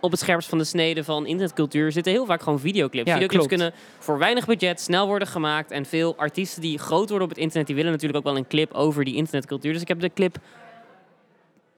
op 0.04 0.10
het 0.10 0.20
scherpst 0.20 0.48
van 0.48 0.58
de 0.58 0.64
snede 0.64 1.04
van 1.04 1.26
internetcultuur 1.26 1.92
zitten 1.92 2.12
heel 2.12 2.26
vaak 2.26 2.42
gewoon 2.42 2.60
videoclips. 2.60 3.08
Ja, 3.08 3.14
videoclips 3.14 3.46
klopt. 3.46 3.62
kunnen 3.62 3.80
voor 3.98 4.18
weinig 4.18 4.46
budget 4.46 4.80
snel 4.80 5.06
worden 5.06 5.28
gemaakt. 5.28 5.70
En 5.70 5.86
veel 5.86 6.16
artiesten 6.16 6.62
die 6.62 6.78
groot 6.78 7.08
worden 7.08 7.22
op 7.22 7.28
het 7.28 7.38
internet, 7.38 7.66
die 7.66 7.76
willen 7.76 7.90
natuurlijk 7.90 8.18
ook 8.18 8.32
wel 8.32 8.36
een 8.36 8.46
clip 8.46 8.72
over 8.72 9.04
die 9.04 9.14
internetcultuur. 9.14 9.72
Dus 9.72 9.82
ik 9.82 9.88
heb 9.88 10.00
de 10.00 10.10
clip 10.14 10.36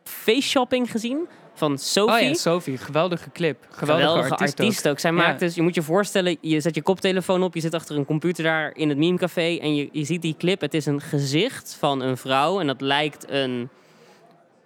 Face 0.05 0.49
Shopping 0.49 0.91
gezien 0.91 1.27
van 1.55 1.79
Sophie. 1.79 2.15
Oh 2.23 2.29
ja, 2.29 2.35
Sophie, 2.35 2.79
geweldige 2.79 3.31
clip. 3.31 3.57
Geweldige, 3.71 4.09
Geweldige 4.09 4.31
artiest, 4.35 4.59
artiest, 4.61 4.87
ook. 4.87 4.93
ook. 4.93 4.99
Zij 4.99 5.11
Ja. 5.11 5.17
maakt 5.17 5.41
dus, 5.41 5.55
je 5.55 5.63
moet 5.63 5.75
je 5.75 5.83
voorstellen, 5.83 6.37
je 6.41 6.61
zet 6.61 6.75
je 6.75 6.83
koptelefoon 6.83 7.43
op, 7.43 7.55
je 7.55 7.61
zit 7.61 7.75
achter 7.75 7.97
een 7.97 8.05
computer 8.05 8.45
daar 8.45 8.73
in 8.77 8.89
het 8.89 8.99
memecafé 8.99 9.59
en 9.61 9.75
je, 9.75 9.89
je 9.93 10.05
ziet 10.05 10.23
die 10.23 10.35
clip. 10.39 10.61
Het 10.61 10.75
is 10.75 10.87
een 10.87 11.01
gezicht 11.01 11.77
van 11.79 12.01
een 12.01 12.17
vrouw 12.17 12.61
en 12.61 12.67
dat 12.67 12.81
lijkt 12.81 13.31
een 13.31 13.69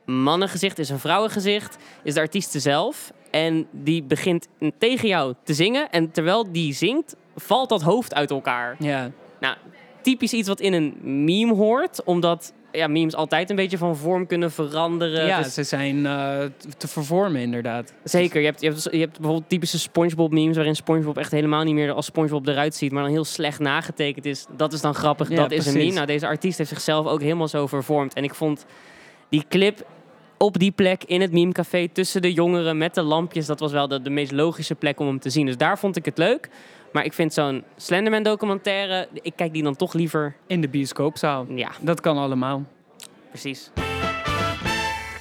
mannengezicht, 0.05 0.79
is 0.79 0.89
een 0.91 0.99
vrouwengezicht, 0.99 1.77
is 2.03 2.15
de 2.15 2.20
artiest 2.20 2.53
zelf. 2.56 3.13
En 3.31 3.67
die 3.70 4.03
begint 4.03 4.49
tegen 4.79 5.08
jou 5.08 5.34
te 5.43 5.55
zingen 5.55 5.91
en 5.91 6.10
terwijl 6.10 6.53
die 6.53 6.72
zingt, 6.75 7.17
valt 7.37 7.69
dat 7.69 7.82
hoofd 7.82 8.15
uit 8.15 8.31
elkaar. 8.31 8.77
Ja, 8.79 9.10
Nou, 9.41 9.56
typisch 10.03 10.32
iets 10.32 10.49
wat 10.49 10.60
in 10.60 10.72
een 10.72 10.94
meme 11.25 11.55
hoort, 11.55 12.05
omdat 12.05 12.53
ja, 12.72 12.87
memes 12.87 13.15
altijd 13.15 13.51
een 13.51 13.56
beetje 13.56 13.79
van 13.79 13.96
vorm 13.96 14.27
kunnen 14.27 14.51
veranderen. 14.53 15.27
ja 15.27 15.39
Dus- 15.43 15.55
ze 15.55 15.63
zijn 15.63 16.06
eh, 16.06 16.39
te 16.77 16.89
vervormen 16.89 17.41
inderdaad. 17.41 17.94
Zeker. 18.05 18.41
Je 18.41 18.46
hebt, 18.46 18.60
je, 18.60 18.69
hebt, 18.69 18.89
je 18.91 18.99
hebt 18.99 19.19
bijvoorbeeld 19.19 19.49
typische 19.49 19.79
SpongeBob 19.79 20.32
memes 20.32 20.56
waarin 20.56 20.77
SpongeBob 20.77 21.19
echt 21.19 21.31
helemaal 21.31 21.65
niet 21.65 21.75
meer 21.75 21.93
als 21.93 22.06
SpongeBob 22.06 22.46
eruit 22.46 22.75
ziet, 22.75 22.93
maar 22.93 23.03
dan 23.03 23.13
heel 23.13 23.25
slecht 23.25 23.58
nagetekend 23.58 24.25
is. 24.25 24.46
Dat 24.56 24.72
is 24.72 24.81
dan 24.81 24.94
grappig. 24.94 25.29
Ja, 25.29 25.37
dat 25.37 25.51
is 25.51 25.67
een 25.67 25.75
meme. 25.77 25.93
Nou, 25.93 26.06
deze 26.06 26.27
artiest 26.27 26.58
heeft 26.58 26.70
zichzelf 26.70 27.06
ook 27.06 27.20
helemaal 27.20 27.49
zo 27.49 27.67
vervormd. 27.67 28.15
En 28.15 28.25
ik 28.25 28.34
vond 28.34 28.65
die 29.29 29.44
clip 29.49 29.87
op 30.43 30.59
die 30.59 30.70
plek 30.70 31.05
in 31.05 31.20
het 31.20 31.32
memecafé 31.32 31.89
tussen 31.93 32.23
de 32.23 32.32
jongeren 32.32 32.79
met 32.79 32.94
de 32.94 33.03
lampjes, 33.03 33.47
dat 33.47 33.61
was 33.61 33.73
wel 33.73 33.89
de, 33.89 34.03
de 34.03 34.11
meest 34.11 34.32
logische 34.32 34.75
plek 34.75 35.01
om 35.01 35.06
hem 35.06 35.19
te 35.20 35.31
zien. 35.31 35.47
Dus 35.47 35.56
daar 35.56 35.79
vond 35.79 35.97
ik 35.97 36.05
het 36.05 36.19
leuk. 36.19 36.49
Maar 36.93 37.05
ik 37.05 37.13
vind 37.13 37.32
zo'n 37.32 37.65
Slenderman 37.77 38.23
documentaire, 38.23 39.09
ik 39.23 39.32
kijk 39.37 39.53
die 39.53 39.63
dan 39.63 39.77
toch 39.77 39.93
liever. 39.93 40.37
In 40.47 40.61
de 40.61 40.69
bioscoopzaal. 40.69 41.47
Ja, 41.55 41.70
Dat 41.81 42.01
kan 42.01 42.17
allemaal. 42.19 42.65
precies. 43.29 43.70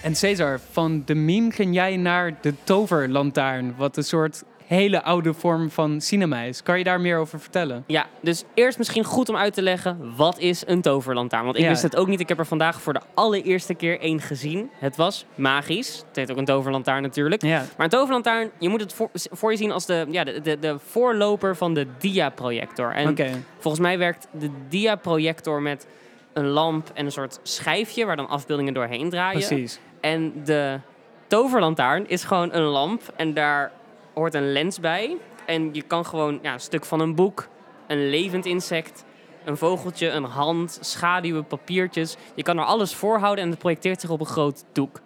En 0.04 0.16
Cesar, 0.16 0.60
van 0.72 1.02
de 1.06 1.16
meme 1.16 1.52
ging 1.52 1.74
jij 1.74 1.98
naar 1.98 2.38
de 2.42 2.54
toverlantaarn, 2.64 3.74
wat 3.78 3.98
een 3.98 4.04
soort 4.04 4.44
hele 4.70 5.04
oude 5.04 5.34
vorm 5.34 5.70
van 5.72 6.02
cinema 6.02 6.42
is. 6.42 6.64
Kan 6.64 6.78
je 6.78 6.84
daar 6.84 7.02
meer 7.02 7.18
over 7.18 7.40
vertellen? 7.40 7.84
Ja, 7.88 8.06
dus 8.22 8.44
eerst 8.54 8.78
misschien 8.78 9.04
goed 9.04 9.30
om 9.30 9.36
uit 9.36 9.54
te 9.54 9.62
leggen, 9.62 10.14
wat 10.16 10.40
is 10.40 10.64
een 10.68 10.82
toverlantaarn? 10.82 11.44
Want 11.44 11.56
ik 11.58 11.64
Ja. 11.64 11.70
wist 11.70 11.82
het 11.82 11.96
ook 11.96 12.08
niet. 12.08 12.20
Ik 12.20 12.30
heb 12.30 12.40
er 12.40 12.46
vandaag 12.46 12.82
voor 12.82 12.94
de 12.94 13.02
allereerste 13.14 13.74
keer 13.74 14.00
één 14.00 14.22
gezien. 14.22 14.70
Het 14.74 14.96
was 14.96 15.26
magisch. 15.36 16.04
Het 16.08 16.16
heet 16.16 16.32
ook 16.32 16.38
een 16.38 16.46
toverlantaarn 16.46 17.02
natuurlijk. 17.02 17.42
Ja. 17.42 17.58
Maar 17.78 17.86
een 17.86 17.90
toverlantaarn, 17.92 18.52
je 18.60 18.70
moet 18.70 18.80
het 18.82 18.94
voor, 18.94 19.10
voor 19.14 19.52
je 19.52 19.58
zien 19.58 19.72
als 19.72 19.86
de, 19.86 20.06
ja, 20.10 20.24
de, 20.24 20.42
de, 20.42 20.60
de 20.60 20.80
voorloper 20.80 21.56
van 21.56 21.74
de 21.74 21.88
diaprojector. 21.98 22.94
En 22.94 23.16
volgens 23.60 23.84
mij 23.84 23.98
werkt 23.98 24.28
de 24.32 24.50
diaprojector 24.68 25.62
met 25.62 25.88
een 26.34 26.48
lamp 26.48 26.92
en 26.94 27.06
een 27.06 27.12
soort 27.12 27.40
schijfje 27.44 28.06
waar 28.06 28.16
dan 28.16 28.28
afbeeldingen 28.30 28.74
doorheen 28.74 29.10
draaien. 29.10 29.48
Precies. 29.48 29.80
En 30.02 30.34
de 30.46 30.80
toverlantaarn 31.28 32.08
is 32.10 32.24
gewoon 32.24 32.54
een 32.54 32.62
lamp 32.64 33.02
en 33.16 33.34
daar 33.34 33.72
hoort 34.14 34.34
een 34.34 34.52
lens 34.52 34.80
bij. 34.80 35.18
En 35.46 35.70
je 35.74 35.82
kan 35.82 36.06
gewoon 36.06 36.40
ja, 36.42 36.54
een 36.54 36.60
stuk 36.60 36.86
van 36.86 37.00
een 37.00 37.16
boek, 37.16 37.48
een 37.88 38.10
levend 38.10 38.46
insect, 38.46 39.06
een 39.46 39.58
vogeltje, 39.58 40.10
een 40.10 40.24
hand, 40.24 40.78
schaduwen, 40.82 41.46
papiertjes. 41.46 42.18
Je 42.36 42.44
kan 42.44 42.58
er 42.58 42.66
alles 42.66 42.96
voor 42.96 43.20
houden 43.20 43.44
en 43.44 43.50
het 43.50 43.60
projecteert 43.60 44.02
zich 44.02 44.10
op 44.10 44.20
een 44.20 44.26
groot 44.26 44.64
doek. 44.72 45.02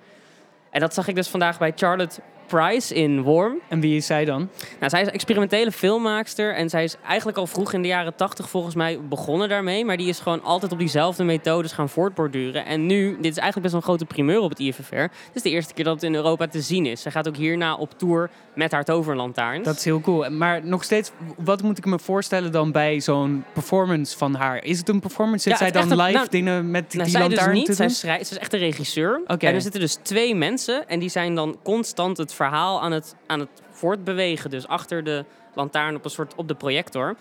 En 0.70 0.80
dat 0.80 0.94
zag 0.94 1.08
ik 1.08 1.16
dus 1.16 1.28
vandaag 1.28 1.60
bij 1.60 1.74
Charlotte 1.76 2.22
Price 2.58 2.94
in 2.96 3.22
Worm. 3.22 3.60
En 3.70 3.80
wie 3.80 3.96
is 3.96 4.06
zij 4.06 4.26
dan? 4.26 4.50
Nou, 4.80 4.90
zij 4.90 5.02
is 5.02 5.08
experimentele 5.08 5.72
filmmaakster 5.72 6.56
en 6.56 6.70
zij 6.70 6.84
is 6.84 6.96
eigenlijk 7.08 7.38
al 7.38 7.48
vroeg 7.48 7.74
in 7.74 7.82
de 7.82 7.88
jaren 7.88 8.16
80 8.16 8.50
volgens 8.50 8.76
mij 8.76 9.00
begonnen 9.10 9.50
daarmee. 9.50 9.86
Maar 9.86 9.98
die 9.98 10.08
is 10.08 10.20
gewoon 10.20 10.44
altijd 10.44 10.72
op 10.72 10.78
diezelfde 10.80 11.24
methodes 11.24 11.72
gaan 11.72 11.90
voortborduren. 11.90 12.66
En 12.66 12.86
nu, 12.86 13.08
dit 13.22 13.32
is 13.32 13.38
eigenlijk 13.38 13.62
best 13.62 13.72
wel 13.72 13.76
een 13.76 13.82
grote 13.82 14.06
primeur 14.06 14.40
op 14.40 14.50
het 14.50 14.60
IFFR. 14.60 14.96
Het 14.96 15.12
is 15.34 15.42
de 15.42 15.50
eerste 15.50 15.74
keer 15.74 15.84
dat 15.84 15.94
het 15.94 16.04
in 16.04 16.16
Europa 16.16 16.48
te 16.48 16.62
zien 16.62 16.86
is. 16.86 17.02
Zij 17.02 17.12
gaat 17.12 17.28
ook 17.28 17.36
hierna 17.36 17.76
op 17.76 17.98
tour 17.98 18.30
met 18.56 18.72
haar 18.72 18.84
toverlantaarns. 18.84 19.66
Dat 19.66 19.76
is 19.76 19.84
heel 19.84 20.02
cool. 20.02 20.30
Maar 20.30 20.66
nog 20.66 20.84
steeds, 20.84 21.12
wat 21.38 21.62
moet 21.62 21.78
ik 21.78 21.86
me 21.86 22.00
voorstellen 22.00 22.52
dan 22.52 22.72
bij 22.72 23.00
zo'n 23.00 23.44
performance 23.54 24.18
van 24.18 24.36
haar? 24.36 24.64
Is 24.64 24.78
het 24.78 24.90
een 24.90 25.00
performance? 25.00 25.42
Zit 25.50 25.52
Ja, 25.52 25.58
zij 25.58 25.72
dan 25.72 25.92
een- 25.92 25.98
live 25.98 26.12
nou, 26.18 26.28
dingen 26.30 26.72
met 26.72 26.94
Nou, 26.94 27.10
die 27.10 27.20
dus 27.20 27.28
lantaarn 27.28 27.54
niet. 27.54 27.66
te 27.66 27.74
Zij 27.74 27.88
doen? 27.88 28.20
is 28.20 28.38
echt 28.38 28.54
een 28.54 28.60
regisseur. 28.60 29.22
Oké. 29.28 29.46
En 29.48 29.54
er 29.54 29.62
zitten 29.62 29.80
dus 29.82 29.94
twee 30.02 30.36
mensen 30.36 30.88
en 30.88 31.00
die 31.00 31.10
zijn 31.10 31.36
dan 31.36 31.58
constant 31.64 32.18
het 32.18 32.34
verhaal 32.34 32.42
aan 32.52 32.92
het, 32.92 33.16
aan 33.28 33.40
het 33.40 33.50
voortbewegen. 33.70 34.50
Dus 34.50 34.68
achter 34.68 35.04
de 35.04 35.26
lantaarn 35.54 35.96
op 35.96 36.06
een 36.06 36.12
soort 36.12 36.36
op 36.36 36.48
de 36.48 36.56
projector. 36.56 37.16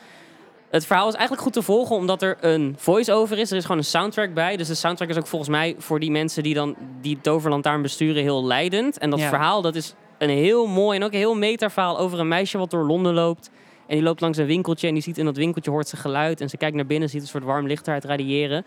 Het 0.71 0.87
verhaal 0.87 1.09
is 1.09 1.15
eigenlijk 1.15 1.43
goed 1.43 1.53
te 1.53 1.63
volgen 1.63 1.97
omdat 1.97 2.23
er 2.23 2.37
een 2.41 2.75
voice-over 2.79 3.39
is. 3.39 3.51
Er 3.51 3.57
is 3.57 3.63
gewoon 3.63 3.79
een 3.79 3.85
soundtrack 3.85 4.35
bij. 4.35 4.57
Dus 4.57 4.69
de 4.69 4.75
soundtrack 4.75 5.09
is 5.09 5.17
ook 5.17 5.27
volgens 5.27 5.51
mij 5.51 5.75
voor 5.79 6.01
die 6.01 6.11
mensen 6.11 6.43
die 6.43 6.55
dan 6.55 6.77
die 7.01 7.19
toverlantaarn 7.21 7.83
besturen 7.83 8.23
heel 8.23 8.45
leidend. 8.45 8.99
En 8.99 9.11
dat 9.11 9.19
Ja. 9.19 9.29
verhaal 9.29 9.63
dat 9.63 9.75
is 9.75 9.95
een 10.19 10.31
heel 10.31 10.67
mooi 10.67 10.99
en 10.99 11.05
ook 11.05 11.13
een 11.13 11.19
heel 11.19 11.35
metaverhaal 11.35 11.99
over 11.99 12.21
een 12.21 12.29
meisje 12.29 12.59
wat 12.59 12.71
door 12.71 12.85
Londen 12.85 13.15
loopt. 13.15 13.51
En 13.87 13.95
die 13.95 14.03
loopt 14.03 14.21
langs 14.21 14.39
een 14.39 14.47
winkeltje 14.47 14.89
en 14.89 14.95
die 14.95 15.03
ziet 15.03 15.19
in 15.19 15.25
dat 15.25 15.37
winkeltje 15.37 15.71
hoort 15.71 15.89
ze 15.89 15.97
geluid. 15.97 16.41
En 16.41 16.49
ze 16.49 16.57
kijkt 16.57 16.77
naar 16.77 16.87
binnen, 16.87 17.09
ziet 17.09 17.23
een 17.23 17.29
soort 17.29 17.45
warm 17.45 17.67
licht 17.67 17.87
eruit 17.87 18.05
radiëren. 18.05 18.65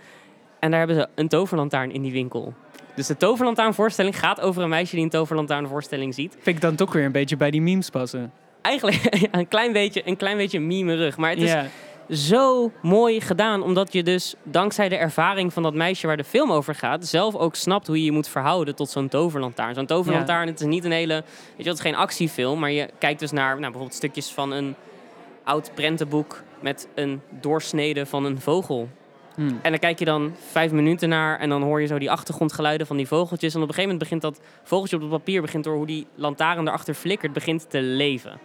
En 0.59 0.69
daar 0.69 0.79
hebben 0.79 0.97
ze 0.97 1.07
een 1.15 1.27
toverlantaarn 1.27 1.91
in 1.91 2.01
die 2.01 2.11
winkel. 2.11 2.53
Dus 2.95 3.07
de 3.07 3.17
toverlantaarnvoorstelling 3.17 4.19
gaat 4.19 4.41
over 4.41 4.63
een 4.63 4.69
meisje 4.69 4.95
die 4.95 5.03
een 5.03 5.09
toverlantaarnvoorstelling 5.09 6.13
ziet. 6.13 6.33
Vind 6.39 6.55
ik 6.55 6.61
dan 6.61 6.75
toch 6.75 6.93
weer 6.93 7.05
een 7.05 7.11
beetje 7.11 7.37
bij 7.37 7.51
die 7.51 7.61
memes 7.61 7.89
passen. 7.89 8.31
Eigenlijk 8.61 9.17
een 9.31 9.47
klein 9.47 9.73
beetje 9.73 10.01
een 10.05 10.17
klein 10.17 10.37
beetje 10.37 10.95
rug. 10.95 11.17
Maar 11.17 11.29
het 11.29 11.41
is 11.41 11.55
zo 12.09 12.71
mooi 12.81 13.21
gedaan, 13.21 13.63
omdat 13.63 13.93
je 13.93 14.03
dus 14.03 14.35
dankzij 14.43 14.89
de 14.89 14.95
ervaring 14.95 15.53
van 15.53 15.63
dat 15.63 15.73
meisje 15.73 16.07
waar 16.07 16.17
de 16.17 16.23
film 16.23 16.51
over 16.51 16.75
gaat, 16.75 17.07
zelf 17.07 17.35
ook 17.35 17.55
snapt 17.55 17.87
hoe 17.87 17.97
je 17.97 18.03
je 18.03 18.11
moet 18.11 18.27
verhouden 18.27 18.75
tot 18.75 18.89
zo'n 18.89 19.07
toverlantaarn. 19.07 19.75
Zo'n 19.75 19.85
toverlantaarn, 19.85 20.47
het 20.47 20.59
is 20.59 20.65
niet 20.65 20.83
een 20.83 20.91
hele, 20.91 21.13
weet 21.13 21.65
je, 21.65 21.69
het 21.69 21.77
is 21.77 21.79
geen 21.79 21.95
actiefilm, 21.95 22.59
maar 22.59 22.71
je 22.71 22.89
kijkt 22.99 23.19
dus 23.19 23.31
naar 23.31 23.47
nou, 23.49 23.61
bijvoorbeeld 23.61 23.93
stukjes 23.93 24.31
van 24.31 24.51
een 24.51 24.75
oud 25.43 25.71
prentenboek 25.73 26.43
met 26.59 26.87
een 26.95 27.21
doorsnede 27.41 28.05
van 28.05 28.25
een 28.25 28.41
vogel. 28.41 28.89
Hmm. 29.35 29.59
En 29.61 29.71
dan 29.71 29.79
kijk 29.79 29.99
je 29.99 30.05
dan 30.05 30.35
vijf 30.51 30.71
minuten 30.71 31.09
naar 31.09 31.39
en 31.39 31.49
dan 31.49 31.61
hoor 31.61 31.81
je 31.81 31.87
zo 31.87 31.99
die 31.99 32.11
achtergrondgeluiden 32.11 32.87
van 32.87 32.97
die 32.97 33.07
vogeltjes. 33.07 33.53
En 33.53 33.61
op 33.61 33.67
een 33.67 33.73
gegeven 33.73 33.91
moment 33.91 34.09
begint 34.09 34.21
dat 34.21 34.45
vogeltje 34.63 34.95
op 34.95 35.01
het 35.01 35.11
papier, 35.11 35.41
begint 35.41 35.63
door 35.63 35.75
hoe 35.75 35.85
die 35.85 36.07
lantaarn 36.15 36.67
erachter 36.67 36.93
flikkert, 36.93 37.33
begint 37.33 37.69
te 37.69 37.81
leven. 37.81 38.39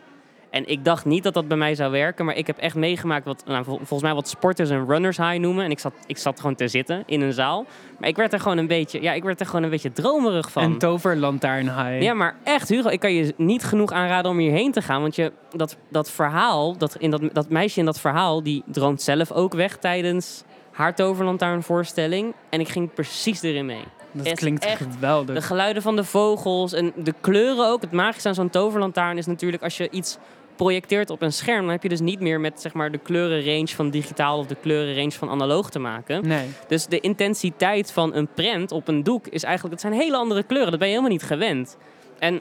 En 0.50 0.68
ik 0.68 0.84
dacht 0.84 1.04
niet 1.04 1.22
dat 1.22 1.34
dat 1.34 1.48
bij 1.48 1.56
mij 1.56 1.74
zou 1.74 1.90
werken, 1.90 2.24
maar 2.24 2.36
ik 2.36 2.46
heb 2.46 2.58
echt 2.58 2.74
meegemaakt 2.74 3.24
wat 3.24 3.42
nou, 3.46 3.64
vol- 3.64 3.76
volgens 3.76 4.02
mij 4.02 4.14
wat 4.14 4.28
sporters 4.28 4.70
een 4.70 4.86
runners 4.86 5.16
high 5.16 5.38
noemen. 5.38 5.64
En 5.64 5.70
ik 5.70 5.78
zat, 5.78 5.92
ik 6.06 6.18
zat 6.18 6.40
gewoon 6.40 6.54
te 6.54 6.68
zitten 6.68 7.02
in 7.06 7.20
een 7.20 7.32
zaal. 7.32 7.66
Maar 7.98 8.08
ik 8.08 8.16
werd 8.16 8.32
er 8.32 8.40
gewoon 8.40 8.58
een 8.58 8.66
beetje, 8.66 9.02
ja, 9.02 9.12
ik 9.12 9.22
werd 9.22 9.40
er 9.40 9.46
gewoon 9.46 9.62
een 9.62 9.70
beetje 9.70 9.92
dromerig 9.92 10.50
van. 10.52 10.62
En 10.62 10.78
toverlantaarn 10.78 11.64
high. 11.64 12.02
Ja, 12.02 12.14
maar 12.14 12.36
echt, 12.44 12.68
Hugo, 12.68 12.88
ik 12.88 13.00
kan 13.00 13.12
je 13.12 13.34
niet 13.36 13.64
genoeg 13.64 13.92
aanraden 13.92 14.30
om 14.30 14.38
hierheen 14.38 14.72
te 14.72 14.82
gaan. 14.82 15.00
Want 15.00 15.16
je, 15.16 15.32
dat, 15.56 15.76
dat 15.88 16.10
verhaal, 16.10 16.76
dat, 16.76 16.96
in 16.96 17.10
dat, 17.10 17.22
dat 17.32 17.48
meisje 17.48 17.78
in 17.78 17.84
dat 17.84 18.00
verhaal, 18.00 18.42
die 18.42 18.62
droomt 18.66 19.02
zelf 19.02 19.32
ook 19.32 19.54
weg 19.54 19.76
tijdens 19.76 20.44
haar 20.80 20.94
toverlantaarnvoorstelling. 20.94 22.34
En 22.50 22.60
ik 22.60 22.68
ging 22.68 22.94
precies 22.94 23.42
erin 23.42 23.66
mee. 23.66 23.84
dat 24.12 24.26
is 24.26 24.32
klinkt 24.32 24.64
echt 24.64 24.82
geweldig. 24.92 25.34
De 25.34 25.42
geluiden 25.42 25.82
van 25.82 25.96
de 25.96 26.04
vogels 26.04 26.72
en 26.72 26.92
de 26.96 27.14
kleuren 27.20 27.66
ook. 27.66 27.80
Het 27.80 27.92
magische 27.92 28.28
aan 28.28 28.34
zo'n 28.34 28.50
toverlantaarn 28.50 29.18
is 29.18 29.26
natuurlijk 29.26 29.62
als 29.62 29.76
je 29.76 29.90
iets 29.90 30.18
projecteert 30.56 31.10
op 31.10 31.22
een 31.22 31.32
scherm, 31.32 31.60
dan 31.60 31.70
heb 31.70 31.82
je 31.82 31.88
dus 31.88 32.00
niet 32.00 32.20
meer 32.20 32.40
met 32.40 32.60
zeg 32.60 32.72
maar, 32.72 32.90
de 32.90 32.98
kleurenrange 32.98 33.68
van 33.68 33.90
digitaal 33.90 34.38
of 34.38 34.46
de 34.46 34.56
kleurenrange 34.62 35.12
van 35.12 35.30
analoog 35.30 35.70
te 35.70 35.78
maken. 35.78 36.26
Nee. 36.26 36.48
Dus 36.68 36.86
de 36.86 37.00
intensiteit 37.00 37.92
van 37.92 38.14
een 38.14 38.28
prent 38.34 38.72
op 38.72 38.88
een 38.88 39.02
doek 39.02 39.26
is 39.26 39.42
eigenlijk, 39.42 39.80
dat 39.80 39.90
zijn 39.90 40.00
hele 40.02 40.16
andere 40.16 40.42
kleuren. 40.42 40.70
Dat 40.70 40.78
ben 40.78 40.88
je 40.88 40.94
helemaal 40.94 41.16
niet 41.16 41.26
gewend. 41.26 41.76
En 42.18 42.40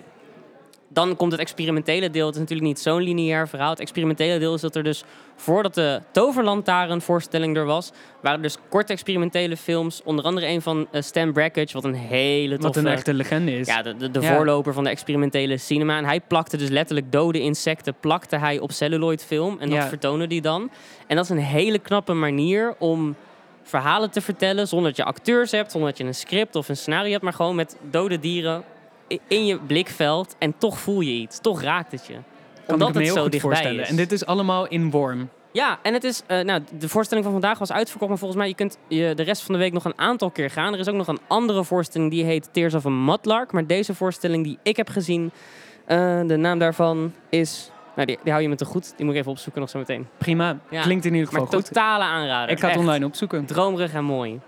dan 1.00 1.16
komt 1.16 1.32
het 1.32 1.42
experimentele 1.42 2.10
deel. 2.10 2.26
Het 2.26 2.36
is 2.36 2.42
natuurlijk 2.42 2.68
niet 2.68 2.80
zo'n 2.80 3.02
lineair 3.02 3.48
verhaal. 3.48 3.70
Het 3.70 3.80
experimentele 3.80 4.40
deel 4.40 4.54
is 4.54 4.62
dat 4.62 4.76
er 4.76 4.84
dus, 4.84 5.04
voordat 5.36 5.74
de 5.74 6.02
Toverlantaarn-voorstelling 6.12 7.58
er 7.58 7.66
was, 7.66 7.92
waren 8.22 8.38
er 8.38 8.44
dus 8.44 8.58
korte 8.70 8.94
experimentele 8.94 9.58
films. 9.58 10.02
Onder 10.04 10.26
andere 10.26 10.48
een 10.48 10.62
van 10.62 10.88
eh, 10.92 11.02
Stan 11.02 11.34
Brakhage, 11.34 11.74
wat 11.74 11.84
een 11.84 11.94
hele 11.94 12.50
Wat 12.58 12.62
toffe... 12.62 12.80
een 12.80 12.88
echte 12.88 13.14
legende 13.14 13.58
is. 13.58 13.68
Ja, 13.68 13.82
de, 13.82 13.98
de, 13.98 14.12
de 14.12 14.22
Ja. 14.22 14.36
voorloper 14.36 14.74
van 14.74 14.84
de 14.84 14.90
experimentele 14.90 15.58
cinema. 15.58 15.98
En 15.98 16.06
hij 16.06 16.20
plakte 16.20 16.58
dus 16.58 16.70
letterlijk 16.70 17.12
dode 17.12 17.40
insecten 17.42 17.96
plakte 18.00 18.38
hij 18.38 18.60
op 18.60 18.72
celluloid 18.72 19.24
film. 19.26 19.58
En 19.60 19.70
dat 19.70 19.78
Ja. 19.78 19.88
vertoonde 19.88 20.26
hij 20.28 20.40
dan. 20.42 20.70
En 21.08 21.16
dat 21.16 21.24
is 21.26 21.32
een 21.32 21.38
hele 21.38 21.80
knappe 21.80 22.14
manier 22.14 22.76
om 22.80 23.16
verhalen 23.64 24.12
te 24.12 24.22
vertellen... 24.22 24.68
zonder 24.68 24.88
dat 24.88 24.98
je 24.98 25.04
acteurs 25.04 25.52
hebt, 25.52 25.72
zonder 25.72 25.90
dat 25.90 25.98
je 26.00 26.04
een 26.06 26.16
script 26.16 26.56
of 26.56 26.70
een 26.70 26.78
scenario 26.78 27.12
hebt... 27.12 27.24
maar 27.24 27.34
gewoon 27.34 27.56
met 27.56 27.78
dode 27.92 28.20
dieren 28.20 28.64
in 29.28 29.46
je 29.46 29.60
blikveld. 29.60 30.36
En 30.40 30.54
toch 30.58 30.80
voel 30.80 31.02
je 31.02 31.12
iets. 31.12 31.40
Toch 31.40 31.62
raakt 31.62 31.92
het 31.92 32.06
je. 32.08 32.14
kan 32.66 32.74
Omdat 32.74 32.88
ik 32.88 32.94
me 32.94 33.00
het 33.00 33.08
heel 33.08 33.16
zo 33.18 33.22
goed 33.22 33.32
dichtbij 33.32 33.52
voorstellen. 33.56 33.84
is. 33.84 33.90
En 33.90 33.96
dit 33.96 34.12
is 34.12 34.26
allemaal 34.26 34.68
in 34.68 34.92
Worm. 34.92 35.30
Ja, 35.52 35.80
en 35.84 35.94
het 35.94 36.04
is, 36.04 36.24
eh, 36.28 36.40
nou, 36.40 36.62
de 36.80 36.90
voorstelling 36.90 37.26
van 37.26 37.36
vandaag 37.40 37.60
was 37.60 37.72
uitverkocht, 37.72 38.10
maar 38.10 38.20
volgens 38.20 38.40
mij 38.40 38.50
je 38.50 38.56
kunt 38.56 38.78
je 38.88 39.14
de 39.16 39.24
rest 39.24 39.42
van 39.42 39.54
de 39.54 39.60
week 39.60 39.74
nog 39.74 39.86
een 39.86 39.98
aantal 39.98 40.30
keer 40.32 40.50
gaan. 40.50 40.74
Er 40.74 40.80
is 40.80 40.88
ook 40.88 40.96
nog 40.96 41.08
een 41.08 41.20
andere 41.28 41.64
voorstelling 41.64 42.12
die 42.12 42.24
heet 42.24 42.50
Tears 42.52 42.74
of 42.74 42.86
a 42.86 42.90
Mudlark, 42.90 43.52
maar 43.52 43.68
deze 43.68 43.96
voorstelling 43.96 44.44
die 44.44 44.58
ik 44.64 44.76
heb 44.78 44.90
gezien, 44.90 45.32
eh, 45.86 46.22
de 46.26 46.36
naam 46.38 46.60
daarvan 46.60 47.14
is, 47.30 47.72
nou 47.96 48.08
die, 48.08 48.18
die 48.24 48.32
hou 48.32 48.44
je 48.44 48.50
me 48.50 48.56
te 48.56 48.66
goed, 48.66 48.94
die 48.96 49.06
moet 49.06 49.14
ik 49.14 49.20
even 49.20 49.32
opzoeken 49.32 49.62
nog 49.62 49.70
zo 49.70 49.80
meteen. 49.80 50.08
Prima. 50.18 50.58
Ja. 50.70 50.82
Klinkt 50.82 51.06
in 51.06 51.14
ieder 51.14 51.32
Maar 51.34 51.42
geval 51.42 51.60
goed. 51.60 51.68
totale 51.68 52.04
aanrader. 52.04 52.50
Ik 52.50 52.60
ga 52.60 52.66
het 52.68 52.76
Echt 52.76 52.86
online 52.86 53.06
opzoeken. 53.06 53.46
Droomrig 53.46 53.94
en 53.94 54.04
mooi. 54.04 54.40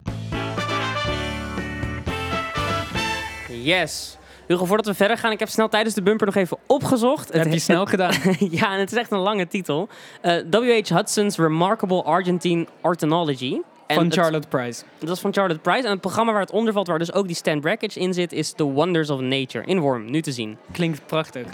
Yes. 3.63 4.17
Hugo, 4.51 4.65
voordat 4.65 4.85
we 4.85 4.93
verder 4.93 5.17
gaan, 5.17 5.31
ik 5.31 5.39
heb 5.39 5.49
snel 5.49 5.69
tijdens 5.69 5.95
de 5.95 6.01
bumper 6.01 6.25
nog 6.25 6.35
even 6.35 6.57
opgezocht. 6.67 7.27
Dat 7.27 7.35
heb 7.35 7.45
je 7.45 7.51
Het- 7.53 7.61
snel 7.61 7.85
gedaan. 7.95 8.13
ja, 8.39 8.73
en 8.73 8.79
het 8.79 8.91
is 8.91 8.97
echt 8.97 9.11
een 9.11 9.19
lange 9.19 9.47
titel. 9.47 9.89
Eh, 10.21 10.35
W.H. 10.49 10.87
Hudson's 10.95 11.37
Remarkable 11.37 12.03
Argentine 12.03 12.67
Ornithology. 12.81 13.59
En 13.87 13.95
Van 13.97 14.05
het- 14.05 14.13
Charlotte 14.13 14.47
Price. 14.47 14.83
dat 14.99 15.09
is 15.09 15.19
van 15.19 15.33
Charlotte 15.33 15.61
Price. 15.61 15.83
En 15.85 15.91
het 15.91 16.01
programma 16.01 16.31
waar 16.31 16.41
het 16.41 16.51
onder 16.51 16.73
valt, 16.73 16.87
waar 16.87 16.99
dus 16.99 17.13
ook 17.13 17.27
die 17.27 17.35
Stan 17.35 17.59
Brakhage 17.61 17.99
in 17.99 18.13
zit, 18.13 18.31
is 18.33 18.51
The 18.51 18.63
Wonders 18.63 19.09
of 19.09 19.19
Nature. 19.19 19.65
In 19.65 19.79
Worm, 19.79 20.11
nu 20.11 20.21
te 20.21 20.31
zien. 20.31 20.57
Klinkt 20.71 21.05
prachtig. 21.05 21.47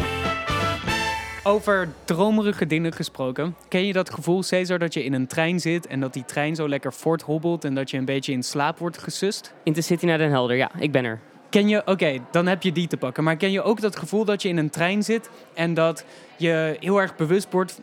Over 1.43 1.89
dromerige 2.05 2.65
dingen 2.65 2.93
gesproken. 2.93 3.55
Ken 3.67 3.85
je 3.85 3.93
dat 3.93 4.09
gevoel, 4.13 4.43
Cesar, 4.43 4.79
dat 4.79 4.93
je 4.93 5.03
in 5.03 5.13
een 5.13 5.27
trein 5.27 5.59
zit 5.59 5.87
en 5.87 5.99
dat 5.99 6.13
die 6.13 6.25
trein 6.25 6.55
zo 6.55 6.69
lekker 6.69 6.93
voorthobbelt 6.93 7.63
en 7.65 7.73
dat 7.75 7.89
je 7.91 7.97
een 7.97 8.05
beetje 8.05 8.31
in 8.31 8.43
slaap 8.43 8.79
wordt 8.79 8.97
gesust? 8.97 9.53
Intercity 9.63 10.05
naar 10.05 10.17
Den 10.17 10.29
Helder, 10.29 10.55
ja, 10.55 10.69
ik 10.79 10.91
ben 10.91 11.05
er. 11.05 11.19
Ken 11.49 11.67
je, 11.67 11.81
oké, 11.85 12.17
dan 12.31 12.47
heb 12.47 12.63
je 12.63 12.71
die 12.71 12.87
te 12.87 12.97
pakken. 12.97 13.23
Maar 13.23 13.35
ken 13.35 13.51
je 13.51 13.61
ook 13.61 13.81
dat 13.81 13.95
gevoel 13.95 14.25
dat 14.25 14.41
je 14.41 14.49
in 14.49 14.57
een 14.57 14.69
trein 14.69 15.03
zit 15.03 15.29
en 15.53 15.73
dat 15.73 16.05
je 16.37 16.77
heel 16.79 17.01
erg 17.01 17.15
bewust 17.15 17.47
wordt, 17.51 17.79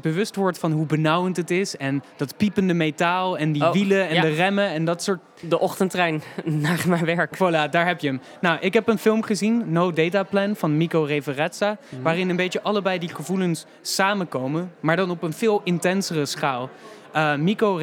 bewust 0.00 0.36
wordt 0.36 0.58
van 0.58 0.72
hoe 0.72 0.86
benauwend 0.86 1.36
het 1.36 1.50
is 1.50 1.76
en 1.76 2.02
dat 2.16 2.36
piepende 2.36 2.74
metaal 2.74 3.38
en 3.38 3.52
die 3.52 3.62
Oh, 3.62 3.72
wielen 3.72 4.08
en 4.08 4.14
ja. 4.14 4.20
de 4.20 4.28
remmen 4.28 4.68
en 4.68 4.84
dat 4.84 5.02
soort 5.02 5.20
De 5.40 5.58
ochtendtrein 5.58 6.22
naar 6.44 6.84
mijn 6.86 7.04
werk. 7.04 7.36
Voilà, 7.36 7.70
daar 7.70 7.86
heb 7.86 8.00
je 8.00 8.06
hem. 8.06 8.20
Nou, 8.40 8.58
ik 8.60 8.72
heb 8.72 8.88
een 8.88 8.98
film 8.98 9.22
gezien, 9.22 9.62
No 9.66 9.92
Data 9.92 10.22
Plan, 10.22 10.56
van 10.56 10.76
Mico 10.76 11.02
Reverazza. 11.02 11.78
Waarin 12.02 12.30
een 12.30 12.36
beetje 12.36 12.62
allebei 12.62 12.98
die 12.98 13.14
gevoelens 13.14 13.66
samenkomen, 13.80 14.72
maar 14.80 14.96
dan 14.96 15.10
op 15.10 15.22
een 15.22 15.32
veel 15.32 15.60
intensere 15.64 16.26
schaal. 16.26 16.70
Eh 17.12 17.34
Mico 17.34 17.78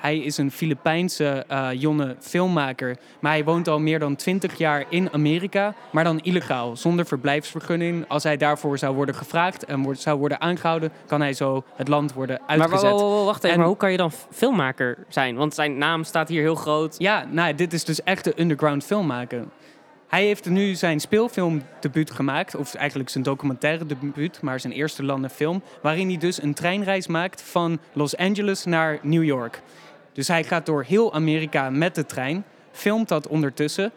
hij 0.00 0.18
is 0.18 0.36
een 0.38 0.50
Filipijnse 0.50 1.44
eh, 1.48 1.68
jonge 1.72 2.16
filmmaker. 2.20 2.96
Maar 3.20 3.32
hij 3.32 3.44
woont 3.44 3.68
al 3.68 3.78
meer 3.78 3.98
dan 3.98 4.16
20 4.16 4.58
jaar 4.58 4.84
in 4.88 5.08
Amerika, 5.12 5.74
maar 5.92 6.04
dan 6.04 6.18
illegaal, 6.20 6.76
zonder 6.76 7.06
verblijfsvergunning. 7.06 8.04
Als 8.08 8.22
hij 8.22 8.36
daarvoor 8.36 8.78
zou 8.78 8.94
worden 8.94 9.14
gevraagd 9.14 9.64
en 9.64 9.82
wordt, 9.82 10.00
zou 10.00 10.18
worden 10.18 10.40
aangehouden, 10.40 10.92
kan 11.06 11.20
hij 11.20 11.32
zo 11.32 11.64
het 11.76 11.88
land 11.88 12.12
worden 12.12 12.40
Maar 12.46 12.58
uitgezet. 12.60 12.90
wa- 12.90 13.24
wacht 13.24 13.38
even, 13.38 13.50
En- 13.50 13.58
maar 13.58 13.66
hoe 13.68 13.76
kan 13.76 13.90
je 13.90 13.96
dan 13.96 14.10
filmmaker 14.30 14.98
zijn? 15.08 15.36
Want 15.36 15.54
zijn 15.54 15.78
naam 15.78 16.04
staat 16.04 16.28
hier 16.28 16.42
heel 16.42 16.54
groot. 16.54 16.94
Ja, 16.98 17.24
nou, 17.30 17.54
dit 17.54 17.72
is 17.72 17.84
dus 17.84 18.02
echt 18.02 18.24
de 18.24 18.32
underground 18.40 18.84
filmmaker. 18.84 19.44
Hij 20.16 20.24
heeft 20.24 20.48
nu 20.48 20.74
zijn 20.74 21.00
speelfilmdebuut 21.00 22.10
gemaakt, 22.10 22.54
of 22.54 22.74
eigenlijk 22.74 23.08
zijn 23.08 23.24
documentaire 23.24 23.86
debuut, 23.86 24.42
maar 24.42 24.60
zijn 24.60 24.72
eerste 24.72 25.04
landenfilm, 25.04 25.62
waarin 25.82 26.08
hij 26.08 26.18
dus 26.18 26.42
een 26.42 26.54
treinreis 26.54 27.06
maakt 27.06 27.42
van 27.42 27.78
Los 27.92 28.16
Angeles 28.16 28.64
naar 28.64 28.98
New 29.02 29.24
York. 29.24 29.62
Dus 30.12 30.28
hij 30.28 30.44
gaat 30.44 30.66
door 30.66 30.84
heel 30.84 31.14
Amerika 31.14 31.70
met 31.70 31.94
de 31.94 32.06
trein, 32.06 32.44
filmt 32.72 33.08
dat 33.08 33.26
ondertussen. 33.26 33.92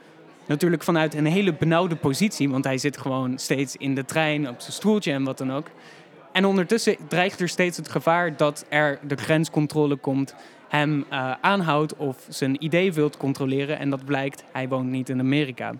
Natuurlijk 0.45 0.83
vanuit 0.83 1.13
een 1.13 1.25
hele 1.25 1.53
benauwde 1.53 1.95
positie, 1.95 2.49
want 2.49 2.63
hij 2.63 2.77
zit 2.77 2.97
gewoon 2.97 3.37
steeds 3.37 3.75
in 3.75 3.95
de 3.95 4.05
trein, 4.05 4.49
op 4.49 4.59
zijn 4.59 4.73
stoeltje 4.73 5.11
en 5.11 5.23
wat 5.23 5.37
dan 5.37 5.53
ook. 5.53 5.67
En 6.31 6.45
ondertussen 6.45 6.97
dreigt 7.07 7.39
er 7.39 7.49
steeds 7.49 7.77
het 7.77 7.89
gevaar 7.89 8.37
dat 8.37 8.65
er 8.69 8.99
de 9.07 9.15
grenscontrole 9.15 9.95
komt, 9.95 10.35
hem 10.69 11.05
eh, 11.09 11.31
aanhoudt 11.41 11.95
of 11.95 12.25
zijn 12.29 12.63
idee 12.63 12.93
wilt 12.93 13.17
controleren. 13.17 13.79
En 13.79 13.89
dat 13.89 14.05
blijkt, 14.05 14.43
hij 14.51 14.67
woont 14.67 14.89
niet 14.89 15.09
in 15.09 15.19
Amerika. 15.19 15.73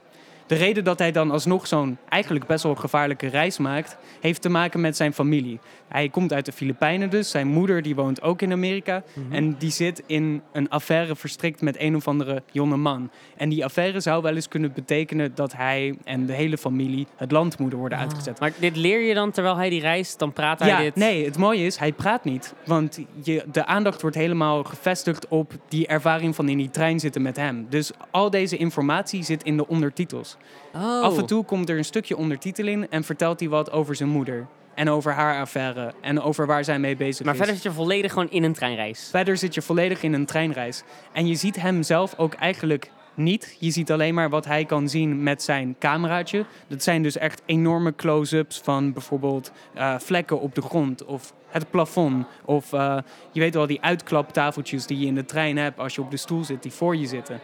De 0.50 0.56
reden 0.56 0.84
dat 0.84 1.00
hij 1.00 1.12
dan 1.12 1.32
alsnog 1.32 1.68
zo'n 1.68 1.98
eigenlijk 2.08 2.46
best 2.46 2.63
wel 2.63 2.75
gevaarlijke 2.75 3.27
reis 3.27 3.58
maakt, 3.58 3.98
heeft 4.20 4.41
te 4.41 4.50
maken 4.50 4.82
met 4.82 4.96
zijn 4.96 5.13
familie. 5.13 5.60
Hij 5.88 6.10
komt 6.10 6.34
uit 6.34 6.46
de 6.46 6.51
Filipijnen 6.51 7.10
dus. 7.10 7.29
Zijn 7.29 7.48
moeder 7.48 7.82
die 7.82 7.96
woont 7.96 8.22
ook 8.22 8.41
in 8.41 8.51
Amerika. 8.51 9.03
Mhm. 9.13 9.34
En 9.34 9.56
die 9.58 9.72
zit 9.72 10.03
in 10.06 10.41
een 10.51 10.70
affaire 10.70 11.15
verstrikt 11.15 11.62
met 11.62 11.79
een 11.79 11.96
of 11.96 12.08
andere 12.08 12.44
jonge 12.51 12.77
man. 12.77 13.10
En 13.38 13.50
die 13.50 13.63
affaire 13.65 14.00
zou 14.00 14.22
wel 14.22 14.36
eens 14.36 14.48
kunnen 14.48 14.74
betekenen 14.74 15.36
dat 15.36 15.53
hij 15.53 15.98
en 16.03 16.25
de 16.25 16.34
hele 16.34 16.58
familie 16.58 17.08
het 17.15 17.32
land 17.32 17.60
moeten 17.60 17.79
worden 17.79 17.98
uitgezet. 17.98 18.39
Maar 18.39 18.51
dit 18.60 18.75
leer 18.75 19.01
je 19.01 19.13
dan 19.13 19.32
terwijl 19.32 19.56
hij 19.56 19.70
die 19.70 19.82
reist, 19.82 20.20
dan 20.20 20.34
praat 20.34 20.60
hij 20.60 20.70
Ja, 20.70 20.79
dit. 20.79 20.96
nee, 20.96 21.25
het 21.25 21.38
mooie 21.38 21.65
is, 21.65 21.77
hij 21.77 21.91
praat 21.91 22.24
niet. 22.24 22.53
Want 22.65 23.00
je, 23.24 23.44
de 23.51 23.65
aandacht 23.65 24.01
wordt 24.01 24.15
helemaal 24.15 24.63
gevestigd 24.63 25.27
op 25.27 25.53
die 25.68 25.88
ervaring 25.88 26.36
van 26.36 26.50
in 26.50 26.58
die 26.58 26.70
trein 26.70 27.00
zitten 27.00 27.22
met 27.22 27.36
hem. 27.36 27.65
Dus 27.70 27.91
al 28.12 28.29
deze 28.29 28.58
informatie 28.58 29.24
zit 29.24 29.44
in 29.44 29.58
de 29.58 29.68
ondertitels. 29.68 30.38
Oh. 30.74 31.01
Af 31.01 31.17
en 31.17 31.25
toe 31.25 31.46
komt 31.46 31.69
er 31.69 31.77
een 31.77 31.86
stukje 31.86 32.17
ondertitel 32.17 32.67
in 32.67 32.89
en 32.89 33.03
vertelt 33.03 33.39
hij 33.39 33.50
wat 33.50 33.72
over 33.72 33.96
zijn 33.96 34.10
moeder. 34.10 34.48
En 34.75 34.89
over 34.89 35.12
haar 35.13 35.41
affaire. 35.41 35.93
En 36.01 36.22
over 36.22 36.46
waar 36.46 36.63
zij 36.63 36.79
mee 36.79 36.96
bezig 36.96 37.25
Maar 37.25 37.34
is. 37.34 37.39
verder 37.39 37.55
zit 37.55 37.63
je 37.63 37.72
volledig 37.72 38.12
gewoon 38.12 38.29
in 38.29 38.43
een 38.43 38.53
treinreis. 38.53 39.08
Verder 39.12 39.38
zit 39.38 39.53
je 39.53 39.62
volledig 39.62 40.03
in 40.03 40.13
een 40.13 40.25
treinreis. 40.25 40.84
En 41.12 41.27
je 41.27 41.36
ziet 41.36 41.62
hem 41.62 41.84
zelf 41.84 42.13
ook 42.17 42.34
eigenlijk 42.34 42.91
niet. 43.13 43.58
Je 43.60 43.72
ziet 43.72 43.91
alleen 43.91 44.13
maar 44.13 44.29
wat 44.29 44.46
hij 44.46 44.65
kan 44.65 44.89
zien 44.89 45.24
met 45.24 45.43
zijn 45.43 45.75
cameraatje. 45.79 46.46
Dat 46.67 46.84
zijn 46.84 47.03
dus 47.03 47.17
echt 47.17 47.41
enorme 47.46 47.96
close-ups 47.96 48.60
van 48.63 48.93
bijvoorbeeld 48.93 49.51
eh, 49.74 50.00
vlekken 50.00 50.39
op 50.39 50.55
de 50.55 50.62
grond 50.62 51.05
of 51.05 51.34
het 51.48 51.69
plafond. 51.69 52.25
Of 52.46 52.74
eh, 52.74 52.98
je 53.31 53.39
weet 53.39 53.53
wel, 53.53 53.67
die 53.67 53.81
uitklaptafeltjes 53.81 54.86
die 54.86 55.00
je 55.00 55.05
in 55.05 55.15
de 55.15 55.25
trein 55.25 55.58
hebt 55.58 55.79
als 55.79 55.96
je 55.96 56.01
op 56.01 56.12
de 56.12 56.17
stoel 56.17 56.43
zit, 56.43 56.63
die 56.63 56.72
voor 56.72 56.96
je 56.96 57.08
zitten. 57.08 57.39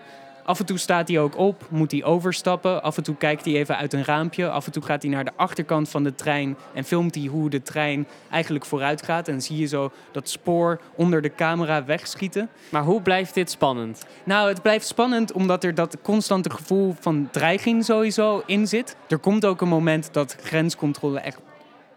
Af 0.45 0.59
en 0.59 0.65
toe 0.65 0.77
staat 0.77 1.07
hij 1.07 1.19
ook 1.19 1.37
op, 1.37 1.65
moet 1.69 1.91
hij 1.91 2.03
overstappen. 2.03 2.83
Af 2.83 2.97
en 2.97 3.03
toe 3.03 3.15
kijkt 3.15 3.45
hij 3.45 3.53
even 3.53 3.77
uit 3.77 3.93
een 3.93 4.03
raampje. 4.03 4.49
Af 4.49 4.65
en 4.65 4.71
toe 4.71 4.83
gaat 4.83 5.01
hij 5.01 5.11
naar 5.11 5.25
de 5.25 5.31
achterkant 5.35 5.89
van 5.89 6.03
de 6.03 6.15
trein 6.15 6.57
en 6.73 6.83
filmt 6.83 7.15
hij 7.15 7.25
hoe 7.25 7.49
de 7.49 7.61
trein 7.61 8.07
eigenlijk 8.31 8.65
vooruit 8.65 9.03
gaat. 9.03 9.27
En 9.27 9.41
zie 9.41 9.57
je 9.57 9.65
zo 9.65 9.91
dat 10.11 10.29
spoor 10.29 10.81
onder 10.95 11.21
de 11.21 11.35
camera 11.35 11.85
wegschieten. 11.85 12.49
Maar 12.69 12.83
hoe 12.83 13.01
blijft 13.01 13.33
dit 13.33 13.51
spannend? 13.51 14.05
Nou, 14.23 14.47
het 14.47 14.61
blijft 14.61 14.87
spannend 14.87 15.31
omdat 15.31 15.63
er 15.63 15.75
dat 15.75 15.97
constante 16.01 16.49
gevoel 16.49 16.95
van 16.99 17.27
dreiging 17.31 17.85
sowieso 17.85 18.43
in 18.45 18.67
zit. 18.67 18.95
Er 19.07 19.17
komt 19.17 19.45
ook 19.45 19.61
een 19.61 19.67
moment 19.67 20.09
dat 20.11 20.37
grenscontrole 20.41 21.19
echt 21.19 21.39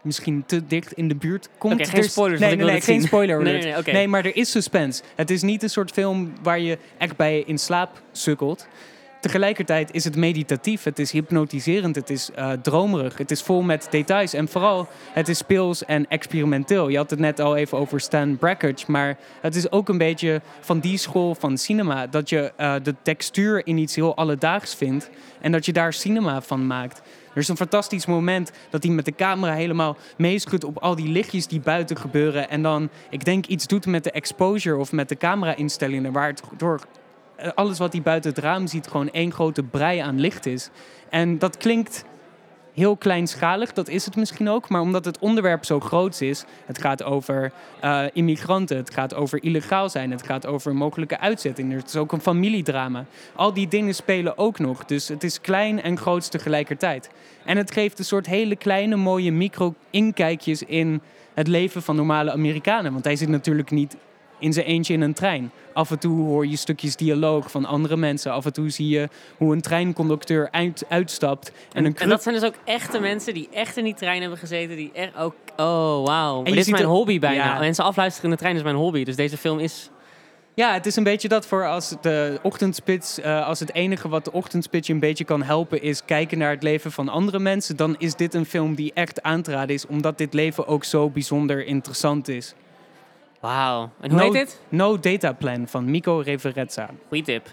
misschien 0.01 0.43
te 0.45 0.67
dicht 0.67 0.93
in 0.93 1.07
de 1.07 1.15
buurt 1.15 1.49
komt. 1.57 1.73
Oké, 1.73 1.85
geen 1.85 2.03
Er 2.03 2.09
spoilers, 2.09 2.39
Nee, 2.41 2.55
nee, 2.55 2.69
geen 2.69 2.81
zien. 2.81 3.01
spoiler 3.01 3.43
Nee, 3.43 3.61
nee, 3.61 3.93
nee, 3.93 4.07
maar 4.07 4.25
er 4.25 4.35
is 4.35 4.51
suspense. 4.51 5.03
Het 5.15 5.29
is 5.29 5.41
niet 5.41 5.63
een 5.63 5.69
soort 5.69 5.91
film 5.91 6.33
waar 6.41 6.59
je 6.59 6.77
echt 6.97 7.15
bij 7.15 7.39
in 7.39 7.57
slaap 7.57 8.01
sukkelt. 8.11 8.67
Tegelijkertijd 9.19 9.89
is 9.93 10.03
het 10.03 10.15
meditatief, 10.15 10.83
het 10.83 10.99
is 10.99 11.11
hypnotiserend, 11.11 11.95
het 11.95 12.09
is 12.09 12.29
eh, 12.35 12.51
dromerig, 12.51 13.17
het 13.17 13.31
is 13.31 13.41
vol 13.41 13.61
met 13.61 13.87
details. 13.89 14.33
En 14.33 14.47
vooral, 14.47 14.87
het 15.11 15.27
is 15.27 15.37
speels 15.37 15.85
en 15.85 16.07
experimenteel. 16.09 16.87
Je 16.87 16.97
had 16.97 17.09
het 17.09 17.19
net 17.19 17.39
al 17.39 17.55
even 17.55 17.77
over 17.77 17.99
Stan 17.99 18.37
Brakhage, 18.37 18.83
maar 18.87 19.17
het 19.41 19.55
is 19.55 19.71
ook 19.71 19.89
een 19.89 19.97
beetje 19.97 20.41
van 20.59 20.79
die 20.79 20.97
school 20.97 21.35
van 21.35 21.57
cinema. 21.57 22.07
Dat 22.07 22.29
je 22.29 22.51
eh, 22.55 22.75
de 22.83 22.95
textuur 23.01 23.67
in 23.67 23.77
iets 23.77 23.95
heel 23.95 24.15
alledaags 24.15 24.75
vindt 24.75 25.09
en 25.41 25.51
dat 25.51 25.65
je 25.65 25.73
daar 25.73 25.93
cinema 25.93 26.41
van 26.41 26.67
maakt. 26.67 27.01
Er 27.33 27.37
is 27.37 27.47
een 27.47 27.57
fantastisch 27.57 28.05
moment 28.05 28.51
dat 28.69 28.83
hij 28.83 28.91
met 28.91 29.05
de 29.05 29.15
camera 29.15 29.53
helemaal 29.53 29.97
meeschudt 30.17 30.63
op 30.63 30.77
al 30.77 30.95
die 30.95 31.09
lichtjes 31.09 31.47
die 31.47 31.59
buiten 31.59 31.97
gebeuren. 31.97 32.49
En 32.49 32.61
dan, 32.61 32.89
ik 33.09 33.25
denk, 33.25 33.45
iets 33.45 33.67
doet 33.67 33.85
met 33.85 34.03
de 34.03 34.11
exposure 34.11 34.77
of 34.77 34.91
met 34.91 35.09
de 35.09 35.17
camera-instellingen. 35.17 36.11
Waar 36.11 36.33
door 36.57 36.79
eh, 37.35 37.51
alles 37.55 37.77
wat 37.77 37.93
hij 37.93 38.01
buiten 38.01 38.29
het 38.29 38.39
raam 38.39 38.67
ziet 38.67 38.87
gewoon 38.87 39.09
één 39.09 39.31
grote 39.31 39.63
brei 39.63 39.99
aan 39.99 40.19
licht 40.19 40.45
is. 40.45 40.69
En 41.09 41.37
dat 41.37 41.57
klinkt 41.57 42.05
heel 42.79 42.97
kleinschalig, 42.97 43.73
dat 43.73 43.87
is 43.87 44.05
het 44.05 44.15
misschien 44.15 44.49
ook. 44.49 44.69
Maar 44.69 44.81
omdat 44.81 45.05
het 45.05 45.19
onderwerp 45.19 45.65
zo 45.65 45.79
groot 45.79 46.21
is, 46.21 46.45
het 46.65 46.81
gaat 46.81 47.03
over 47.03 47.51
eh, 47.79 48.03
immigranten, 48.13 48.77
het 48.77 48.93
gaat 48.93 49.13
over 49.13 49.43
illegaal 49.43 49.89
zijn, 49.89 50.11
het 50.11 50.25
gaat 50.25 50.45
over 50.45 50.75
mogelijke 50.75 51.19
uitzetting. 51.19 51.73
Het 51.73 51.87
is 51.87 51.95
ook 51.95 52.11
een 52.11 52.21
familiedrama. 52.21 53.05
Al 53.35 53.53
die 53.53 53.67
dingen 53.67 53.95
spelen 53.95 54.37
ook 54.37 54.59
nog. 54.59 54.85
Dus 54.85 55.07
het 55.07 55.23
is 55.23 55.41
klein 55.41 55.81
en 55.81 55.97
groot 55.97 56.31
tegelijkertijd. 56.31 57.09
En 57.45 57.57
het 57.57 57.71
geeft 57.71 57.99
een 57.99 58.05
soort 58.05 58.25
hele 58.25 58.55
kleine, 58.55 58.95
mooie 58.95 59.31
micro-inkijkjes 59.31 60.63
in 60.63 61.01
het 61.33 61.47
leven 61.47 61.81
van 61.81 61.95
normale 61.95 62.31
Amerikanen. 62.31 62.91
Want 62.91 63.03
hij 63.03 63.15
zit 63.15 63.29
natuurlijk 63.29 63.71
niet 63.71 63.95
in 64.39 64.53
zijn 64.53 64.65
eentje 64.65 64.93
in 64.93 65.01
een 65.01 65.13
trein. 65.13 65.51
Af 65.73 65.91
en 65.91 65.99
toe 65.99 66.25
hoor 66.25 66.47
je 66.47 66.55
stukjes 66.55 66.95
dialoog 66.95 67.51
van 67.51 67.65
andere 67.65 67.97
mensen. 67.97 68.31
Af 68.31 68.45
en 68.45 68.53
toe 68.53 68.69
zie 68.69 68.87
je 68.89 69.09
hoe 69.37 69.53
een 69.53 69.61
treinconducteur 69.61 70.47
uit, 70.51 70.83
uitstapt. 70.89 71.47
En, 71.49 71.55
En, 71.73 71.85
een 71.85 71.95
en 71.97 72.09
dat 72.09 72.23
zijn 72.23 72.35
dus 72.35 72.43
ook 72.43 72.55
echte 72.65 72.99
mensen 72.99 73.33
die 73.33 73.49
echt 73.53 73.77
in 73.77 73.83
die 73.83 73.93
trein 73.93 74.21
hebben 74.21 74.39
gezeten. 74.39 74.75
Die 74.75 74.91
echt 74.93 75.15
ook... 75.17 75.35
Oh, 75.57 76.05
wauw. 76.05 76.37
Maar 76.37 76.49
je 76.49 76.55
Dit 76.55 76.65
is 76.65 76.71
mijn 76.71 76.83
er- 76.83 76.89
hobby 76.89 77.19
bijna. 77.19 77.43
Ja. 77.45 77.59
Mensen 77.59 77.83
afluisteren 77.83 78.29
in 78.29 78.35
de 78.35 78.41
trein 78.41 78.55
is 78.55 78.63
mijn 78.63 78.75
hobby. 78.75 79.03
Dus 79.03 79.15
deze 79.15 79.37
film 79.37 79.59
is... 79.59 79.89
Ja, 80.53 80.73
het 80.73 80.85
is 80.85 80.95
een 80.95 81.03
beetje 81.03 81.27
dat 81.27 81.45
voor 81.45 81.67
als 81.67 81.95
de 82.01 82.39
ochtendspits, 82.41 83.19
eh, 83.19 83.47
als 83.47 83.59
het 83.59 83.73
enige 83.73 84.09
wat 84.09 84.25
de 84.25 84.31
ochtendspits 84.31 84.87
je 84.87 84.93
een 84.93 84.99
beetje 84.99 85.23
kan 85.23 85.43
helpen 85.43 85.81
is 85.81 86.05
kijken 86.05 86.37
naar 86.37 86.49
het 86.49 86.63
leven 86.63 86.91
van 86.91 87.09
andere 87.09 87.39
mensen, 87.39 87.75
dan 87.75 87.95
is 87.97 88.15
dit 88.15 88.33
een 88.33 88.45
film 88.45 88.75
die 88.75 88.91
echt 88.93 89.21
aan 89.21 89.41
te 89.41 89.51
raden 89.51 89.75
is, 89.75 89.87
omdat 89.87 90.17
dit 90.17 90.33
leven 90.33 90.67
ook 90.67 90.83
zo 90.83 91.09
bijzonder 91.09 91.65
interessant 91.65 92.27
is. 92.27 92.53
Wauw. 93.39 93.89
En 94.01 94.09
hoe 94.11 94.19
No- 94.19 94.23
heet 94.25 94.33
dit? 94.33 94.61
No 94.69 94.99
Data 94.99 95.31
Plan 95.33 95.67
van 95.67 95.91
Mico 95.91 96.17
Reverezza. 96.25 96.89
Goeie 97.07 97.23
tip. 97.23 97.47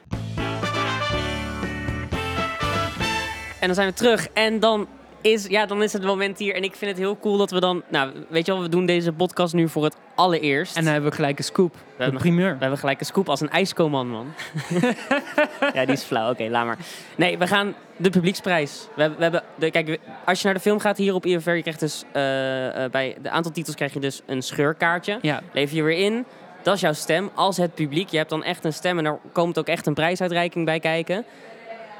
En 3.61 3.67
dan 3.67 3.75
zijn 3.75 3.89
we 3.89 3.95
terug. 3.95 4.29
En 4.33 4.61
dan 4.61 4.89
is, 5.33 5.47
ja, 5.47 5.67
dan 5.67 5.83
is 5.83 5.93
het 5.93 6.03
moment 6.05 6.39
hier. 6.39 6.55
En 6.55 6.63
ik 6.63 6.75
vind 6.75 6.91
het 6.91 7.01
heel 7.01 7.19
cool 7.19 7.37
dat 7.37 7.51
we 7.51 7.61
dan... 7.61 7.83
Nou, 7.89 8.13
weet 8.29 8.47
je 8.47 8.53
wel, 8.53 8.63
we 8.63 8.69
doen 8.69 8.87
deze 8.87 9.13
podcast 9.13 9.55
nu 9.55 9.69
voor 9.69 9.85
het 9.85 9.97
allereerst. 10.15 10.77
En 10.77 10.83
dan 10.85 10.93
hebben 10.93 11.11
we 11.11 11.17
gelijk 11.17 11.39
een 11.39 11.45
scoop, 11.45 11.73
de 11.73 12.03
hebben- 12.03 12.21
primeur. 12.21 12.53
We 12.53 12.61
hebben 12.61 12.79
gelijk 12.79 13.01
een 13.01 13.07
scoop 13.07 13.29
als 13.29 13.41
een 13.41 13.51
ijskoman, 13.51 14.09
man. 14.09 14.33
ja, 15.75 15.85
die 15.85 15.95
is 15.95 16.03
flauw. 16.03 16.31
Oké, 16.31 16.49
laat 16.49 16.67
maar. 16.67 16.79
Nee, 17.17 17.39
we 17.39 17.47
gaan 17.47 17.75
de 17.97 18.11
publieksprijs. 18.11 18.89
We 18.95 19.01
hebben, 19.01 19.19
we 19.19 19.23
hebben 19.25 19.43
de, 19.55 19.71
kijk, 19.71 19.87
we- 19.87 19.99
als 20.25 20.39
je 20.39 20.45
naar 20.45 20.55
de 20.55 20.61
film 20.61 20.79
gaat 20.79 20.97
hier 20.97 21.15
op 21.15 21.27
IFR, 21.27 21.51
je 21.51 21.61
krijgt 21.63 21.81
dus 21.81 22.05
eh, 22.13 22.85
eh, 22.85 22.91
bij 22.91 23.17
de 23.23 23.31
aantal 23.31 23.53
titels 23.53 23.77
krijg 23.77 23.93
je 23.93 24.01
dus 24.01 24.23
een 24.27 24.43
scheurkaartje. 24.43 25.19
Ja, 25.23 25.43
Lever 25.53 25.77
je 25.77 25.83
weer 25.83 25.99
in. 25.99 26.25
Dat 26.63 26.75
is 26.75 26.81
jouw 26.81 26.93
stem 26.93 27.31
als 27.35 27.57
het 27.57 27.75
publiek. 27.75 28.09
Je 28.09 28.17
hebt 28.17 28.31
dan 28.31 28.45
echt 28.45 28.65
een 28.65 28.73
stem 28.73 28.99
en 28.99 29.05
er 29.07 29.19
komt 29.33 29.59
ook 29.59 29.67
echt 29.67 29.87
een 29.87 29.95
prijsuitreiking 29.95 30.65
bij 30.65 30.81
kijken. 30.81 31.25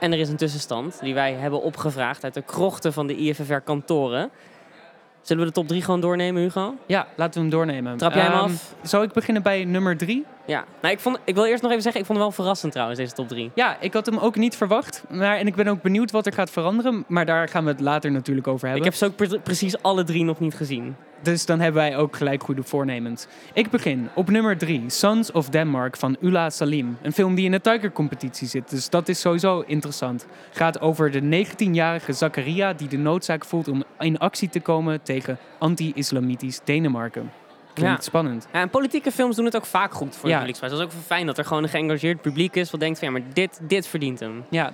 En 0.01 0.13
er 0.13 0.19
is 0.19 0.29
een 0.29 0.37
tussenstand 0.37 0.99
die 1.01 1.15
wij 1.15 1.33
hebben 1.33 1.63
opgevraagd 1.63 2.25
uit 2.25 2.35
de 2.35 2.43
krochten 2.43 2.93
van 2.93 3.07
de 3.07 3.17
IFFR-kantoren. 3.17 4.31
Zullen 5.23 5.43
we 5.43 5.49
de 5.49 5.55
top 5.55 5.69
3 5.69 5.83
gewoon 5.83 6.01
doornemen, 6.01 6.43
Hugo? 6.43 6.75
ja, 6.87 7.07
laten 7.17 7.35
we 7.35 7.41
hem 7.41 7.51
doornemen. 7.51 7.97
Trap 7.97 8.13
jij 8.15 8.23
hem 8.23 8.33
Ehm, 8.33 8.43
af? 8.43 8.75
Zal 8.83 9.03
ik 9.03 9.13
beginnen 9.13 9.43
bij 9.43 9.65
nummer 9.65 9.97
drie? 9.97 10.25
Ja. 10.47 10.65
Nou, 10.81 10.95
ik, 10.95 11.01
vond, 11.01 11.19
ik 11.25 11.35
wil 11.35 11.45
eerst 11.45 11.63
nog 11.63 11.71
even 11.71 11.83
zeggen, 11.83 12.01
ik 12.01 12.07
vond 12.07 12.19
het 12.19 12.29
wel 12.29 12.37
verrassend 12.37 12.73
trouwens, 12.73 12.99
deze 12.99 13.13
top 13.13 13.29
3. 13.29 13.51
Ja, 13.55 13.77
ik 13.81 13.93
had 13.93 14.07
hem 14.07 14.19
ook 14.19 14.37
niet 14.37 14.57
verwacht. 14.57 15.05
Maar, 15.11 15.37
en 15.37 15.47
ik 15.47 15.55
ben 15.55 15.69
ook 15.69 15.83
benieuwd 15.83 16.11
wat 16.11 16.27
er 16.27 16.33
gaat 16.33 16.51
veranderen. 16.51 17.05
Maar 17.09 17.27
daar 17.27 17.49
gaan 17.49 17.65
we 17.65 17.71
het 17.71 17.81
later 17.81 18.11
natuurlijk 18.11 18.47
over 18.47 18.69
hebben. 18.69 18.87
Ik 18.87 18.91
heb 18.91 18.99
ze 18.99 19.05
ook 19.05 19.17
pre- 19.17 19.39
precies 19.39 19.83
alle 19.83 20.05
drie 20.05 20.25
nog 20.25 20.41
niet 20.41 20.55
gezien. 20.55 20.97
Dus 21.23 21.47
dan 21.47 21.61
hebben 21.61 21.83
wij 21.83 21.97
ook 21.97 22.17
gelijk 22.17 22.43
goede 22.43 22.63
voornemens. 22.63 23.27
Ik 23.53 23.71
begin 23.71 24.09
op 24.15 24.31
nummer 24.31 24.59
3, 24.59 24.85
Sons 24.87 25.33
of 25.33 25.49
Denmark 25.49 25.97
van 25.97 26.17
Ula 26.21 26.51
Salim. 26.51 26.99
Een 27.03 27.13
film 27.13 27.35
die 27.35 27.45
in 27.45 27.51
de 27.51 27.61
Tiger-competitie 27.61 28.49
zit, 28.49 28.71
dus 28.71 28.91
dat 28.91 29.09
is 29.09 29.21
sowieso 29.21 29.65
interessant. 29.67 30.27
Gaat 30.51 30.81
over 30.81 31.11
de 31.11 31.47
19-jarige 31.47 32.13
Zakaria 32.13 32.73
die 32.73 32.89
de 32.89 32.99
noodzaak 32.99 33.45
voelt 33.45 33.69
om 33.69 33.85
in 33.99 34.19
actie 34.19 34.49
te 34.49 34.61
komen 34.61 35.03
tegen 35.03 35.39
anti-islamitisch 35.59 36.61
Denemarken. 36.65 37.31
Klinkt 37.77 37.97
Ja. 37.97 38.03
spannend. 38.03 38.47
Ja, 38.53 38.61
en 38.61 38.71
politieke 38.71 39.13
films 39.13 39.37
doen 39.37 39.45
het 39.45 39.57
ook 39.57 39.67
vaak 39.67 39.93
goed 39.95 40.15
voor 40.15 40.23
de 40.25 40.29
Ja. 40.29 40.37
publieksprijs. 40.37 40.73
Dat 40.73 40.81
is 40.83 40.87
ook 40.87 41.03
fijn 41.07 41.27
dat 41.27 41.39
er 41.39 41.45
gewoon 41.45 41.63
een 41.63 41.69
geëngageerd 41.69 42.21
publiek 42.21 42.57
is 42.57 42.71
wat 42.71 42.81
denkt 42.81 42.99
van 42.99 43.09
ja, 43.09 43.15
maar 43.19 43.23
dit, 43.33 43.59
dit 43.63 43.87
verdient 43.87 44.21
hem. 44.21 44.45
Ja. 44.51 44.73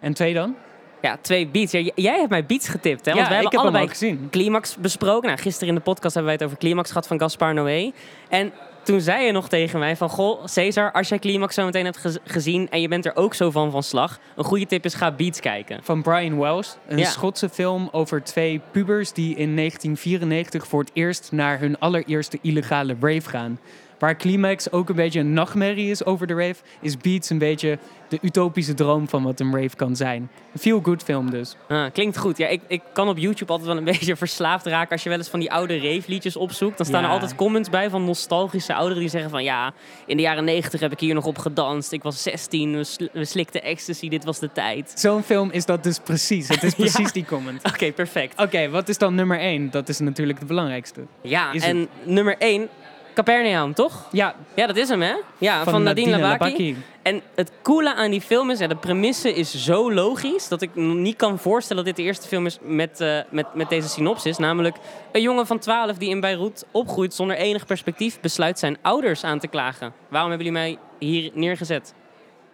En 0.00 0.14
twee 0.14 0.34
dan? 0.34 0.54
Ja, 1.02 1.18
twee 1.20 1.46
beats. 1.48 1.72
Ja, 1.72 1.90
jij 1.94 2.16
hebt 2.18 2.30
mij 2.30 2.46
beats 2.46 2.68
getipt, 2.68 3.04
hè? 3.04 3.12
Want 3.12 3.24
ja, 3.26 3.32
we 3.32 3.40
hebben 3.42 3.60
allebei 3.60 3.88
gezien. 3.88 4.28
Climax 4.30 4.76
besproken. 4.76 5.28
Nou, 5.28 5.40
gisteren 5.40 5.68
in 5.68 5.74
de 5.74 5.80
podcast 5.80 6.14
hebben 6.14 6.24
wij 6.24 6.32
het 6.34 6.44
over 6.44 6.58
Climax 6.58 6.88
gehad 6.88 7.06
van 7.06 7.18
Gaspar 7.20 7.54
Noé. 7.54 7.92
En 8.28 8.52
toen 8.86 9.00
zei 9.00 9.24
je 9.24 9.32
nog 9.32 9.48
tegen 9.48 9.78
mij 9.78 9.96
van... 9.96 10.08
Goh, 10.08 10.46
Cesar, 10.46 10.92
als 10.92 11.08
jij 11.08 11.18
Climax 11.18 11.54
zo 11.54 11.64
meteen 11.64 11.84
hebt 11.84 11.96
gez- 11.96 12.16
gezien... 12.24 12.70
en 12.70 12.80
je 12.80 12.88
bent 12.88 13.06
er 13.06 13.16
ook 13.16 13.34
zo 13.34 13.50
van 13.50 13.70
van 13.70 13.82
slag... 13.82 14.18
een 14.36 14.44
goede 14.44 14.66
tip 14.66 14.84
is 14.84 14.94
ga 14.94 15.10
Beats 15.12 15.40
kijken. 15.40 15.80
Van 15.82 16.02
Brian 16.02 16.38
Wells. 16.38 16.76
Een 16.88 16.98
Ja. 16.98 17.04
Schotse 17.10 17.48
film 17.48 17.88
over 17.92 18.22
twee 18.22 18.60
pubers 18.70 19.12
die 19.12 19.28
in 19.36 19.56
1994 19.56 20.66
voor 20.66 20.80
het 20.80 20.90
eerst 20.92 21.28
naar 21.32 21.58
hun 21.58 21.78
allereerste 21.78 22.38
illegale 22.42 22.96
rave 23.00 23.28
gaan. 23.28 23.58
Waar 23.98 24.16
Climax 24.16 24.72
ook 24.72 24.88
een 24.88 24.94
beetje 24.94 25.20
een 25.20 25.32
nachtmerrie 25.32 25.90
is 25.90 26.04
over 26.04 26.26
de 26.26 26.34
rave, 26.34 26.54
is 26.80 26.96
Beats 26.96 27.30
een 27.30 27.38
beetje 27.38 27.78
de 28.08 28.18
utopische 28.22 28.74
droom 28.74 29.08
van 29.08 29.22
wat 29.22 29.40
een 29.40 29.54
rave 29.56 29.76
kan 29.76 29.96
zijn. 29.96 30.30
Een 30.52 30.58
feel-good 30.60 31.02
film 31.02 31.30
dus. 31.30 31.56
Ah, 31.68 31.92
klinkt 31.92 32.18
goed. 32.18 32.36
Ja, 32.38 32.46
ik, 32.46 32.60
ik 32.68 32.82
kan 32.92 33.08
op 33.08 33.18
YouTube 33.18 33.50
altijd 33.52 33.68
wel 33.68 33.78
een 33.78 33.84
beetje 33.92 34.16
verslaafd 34.16 34.66
raken 34.66 34.90
als 34.90 35.02
je 35.02 35.08
wel 35.08 35.18
eens 35.18 35.28
van 35.28 35.40
die 35.40 35.52
oude 35.52 35.74
rave-liedjes 35.80 36.36
opzoekt. 36.36 36.76
Dan 36.76 36.86
staan 36.86 37.00
Ja. 37.00 37.06
er 37.06 37.12
altijd 37.12 37.34
comments 37.34 37.70
bij 37.70 37.90
van 37.90 38.04
nostalgische 38.04 38.74
ouderen 38.74 39.00
die 39.00 39.08
zeggen 39.10 39.30
van 39.30 39.44
ja, 39.44 39.72
in 40.06 40.16
de 40.16 40.22
jaren 40.22 40.44
90 40.44 40.80
heb 40.80 40.92
ik 40.92 41.00
hier 41.00 41.14
nog 41.14 41.24
op 41.26 41.38
gedanst. 41.38 41.92
Ik 41.92 42.02
was 42.02 42.22
16, 42.22 42.76
we, 42.76 42.84
sl- 42.84 43.04
we 43.12 43.24
slikten 43.24 43.62
ecstasy, 43.62 44.08
dit 44.08 44.24
was 44.24 44.38
de 44.38 44.52
tijd. 44.52 44.92
Zo'n 44.96 45.22
film 45.22 45.50
is 45.50 45.64
dat 45.64 45.82
dus 45.82 45.98
precies. 45.98 46.48
Het 46.48 46.62
is 46.62 46.70
Ja. 46.76 46.84
precies 46.84 47.12
die 47.12 47.24
comment. 47.24 47.64
Oké, 47.64 47.92
perfect. 47.92 48.40
Oké, 48.42 48.68
wat 48.70 48.88
is 48.88 48.98
dan 48.98 49.14
nummer 49.14 49.38
1? 49.38 49.70
Dat 49.70 49.88
is 49.88 49.98
natuurlijk 49.98 50.38
het 50.38 50.48
belangrijkste. 50.48 51.00
Ja, 51.22 51.52
Is 51.52 51.62
en 51.62 51.88
nummer 52.04 52.36
1, 52.38 52.68
Capernaum, 53.16 53.74
toch? 53.74 54.08
Ja, 54.12 54.34
Ja, 54.54 54.66
dat 54.66 54.76
is 54.76 54.88
hem, 54.88 55.02
hè? 55.02 55.14
Ja, 55.38 55.64
van, 55.64 55.82
Nadine, 55.82 56.18
Labaki. 56.18 56.76
En 57.02 57.22
het 57.34 57.52
coole 57.62 57.94
aan 57.94 58.10
die 58.10 58.20
film 58.20 58.50
is, 58.50 58.58
ja, 58.58 58.66
de 58.66 58.76
premisse 58.76 59.34
is 59.34 59.64
zo 59.64 59.92
logisch 59.92 60.48
dat 60.48 60.62
ik 60.62 60.74
niet 60.74 61.16
kan 61.16 61.38
voorstellen 61.38 61.84
dat 61.84 61.94
dit 61.94 62.04
de 62.04 62.08
eerste 62.10 62.28
film 62.28 62.46
is 62.46 62.58
met, 62.62 63.00
eh, 63.00 63.18
met, 63.30 63.54
met 63.54 63.68
deze 63.68 63.88
synopsis. 63.88 64.38
Namelijk 64.38 64.76
een 65.12 65.22
jongen 65.22 65.46
van 65.46 65.58
12 65.58 65.96
die 65.96 66.08
in 66.08 66.20
Beirut 66.20 66.64
opgroeit 66.70 67.14
zonder 67.14 67.36
enig 67.36 67.66
perspectief, 67.66 68.20
besluit 68.20 68.58
zijn 68.58 68.78
ouders 68.82 69.24
aan 69.24 69.38
te 69.38 69.48
klagen. 69.48 69.92
Waarom 70.08 70.30
hebben 70.30 70.46
jullie 70.46 70.62
mij 70.62 70.78
hier 70.98 71.30
neergezet? 71.34 71.94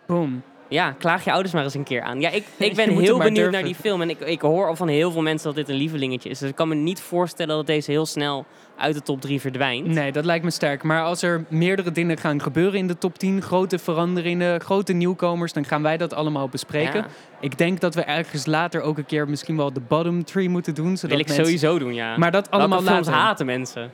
Boom. 0.07 0.43
Ja, 0.73 0.95
klaag 0.99 1.25
je 1.25 1.33
ouders 1.33 1.55
maar 1.55 1.63
eens 1.65 1.75
een 1.75 1.83
keer 1.85 2.03
aan. 2.03 2.21
Ja, 2.21 2.31
ik, 2.31 2.45
ik 2.57 2.75
ben 2.83 2.89
heel 2.89 3.19
benieuwd 3.19 3.35
durven. 3.35 3.53
naar 3.53 3.63
die 3.63 3.75
film. 3.75 4.01
En 4.03 4.11
ik, 4.11 4.21
ik 4.21 4.41
hoor 4.41 4.67
al 4.69 4.77
van 4.77 4.89
heel 4.89 5.11
veel 5.13 5.23
mensen 5.23 5.47
dat 5.47 5.57
dit 5.57 5.69
een 5.69 5.81
lievelingetje 5.81 6.29
is. 6.31 6.39
Dus 6.39 6.49
ik 6.49 6.55
kan 6.55 6.69
me 6.69 6.75
niet 6.75 7.01
voorstellen 7.01 7.57
dat 7.57 7.67
deze 7.67 7.91
heel 7.91 8.07
snel 8.07 8.47
uit 8.77 8.95
de 8.95 9.03
top 9.03 9.21
3 9.21 9.41
verdwijnt. 9.41 9.87
Nee, 9.87 10.13
dat 10.13 10.25
lijkt 10.25 10.45
me 10.45 10.51
sterk. 10.51 10.83
Maar 10.83 11.03
als 11.05 11.23
er 11.23 11.45
meerdere 11.49 11.93
dingen 11.93 12.19
gaan 12.19 12.43
gebeuren 12.43 12.79
in 12.79 12.87
de 12.87 12.99
top 12.99 13.19
10, 13.19 13.43
grote 13.43 13.79
veranderingen, 13.79 14.61
grote 14.61 14.93
nieuwkomers, 14.93 15.53
dan 15.53 15.65
gaan 15.65 15.83
wij 15.83 15.97
dat 15.97 16.15
allemaal 16.15 16.49
bespreken. 16.49 17.01
Ja, 17.01 17.07
Ik 17.41 17.59
denk 17.59 17.81
dat 17.81 17.95
we 17.95 18.03
ergens 18.03 18.47
later 18.47 18.81
ook 18.81 18.99
een 18.99 19.07
keer 19.07 19.29
misschien 19.29 19.57
wel 19.57 19.73
de 19.73 19.81
bottom 19.81 20.25
three 20.25 20.49
moeten 20.49 20.75
doen. 20.75 20.97
Zodat 20.97 21.11
wil 21.11 21.19
ik 21.19 21.27
mensen- 21.27 21.45
sowieso 21.45 21.79
doen, 21.79 21.95
ja. 21.95 22.17
Maar 22.17 22.31
dat 22.31 22.51
allemaal 22.51 22.83
Welke 22.85 22.95
later. 22.95 23.13
haten 23.13 23.47
mensen? 23.47 23.91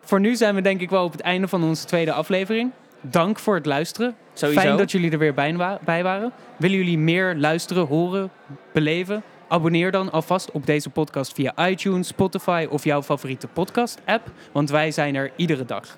Voor 0.00 0.20
nu 0.20 0.36
zijn 0.36 0.54
we 0.54 0.60
denk 0.60 0.80
ik 0.80 0.90
wel 0.90 1.04
op 1.04 1.12
het 1.12 1.20
einde 1.20 1.48
van 1.48 1.64
onze 1.64 1.84
tweede 1.84 2.12
aflevering. 2.12 2.70
Dank 3.00 3.38
voor 3.38 3.54
het 3.54 3.66
luisteren. 3.66 4.14
Sowieso. 4.32 4.60
Fijn 4.60 4.76
dat 4.76 4.90
jullie 4.90 5.10
er 5.10 5.18
weer 5.18 5.34
bij, 5.34 5.56
wa- 5.56 5.78
bij 5.84 6.02
waren. 6.02 6.32
Willen 6.58 6.76
jullie 6.76 6.98
meer 6.98 7.34
luisteren, 7.36 7.86
horen, 7.86 8.30
beleven? 8.72 9.22
Abonneer 9.48 9.90
dan 9.90 10.12
alvast 10.12 10.50
op 10.50 10.66
deze 10.66 10.90
podcast 10.90 11.32
via 11.32 11.68
iTunes, 11.68 12.06
Spotify 12.08 12.66
of 12.70 12.84
jouw 12.84 13.02
favoriete 13.02 13.46
podcast-app. 13.46 14.30
Want 14.52 14.70
wij 14.70 14.90
zijn 14.90 15.14
er 15.14 15.30
iedere 15.36 15.64
dag. 15.64 15.96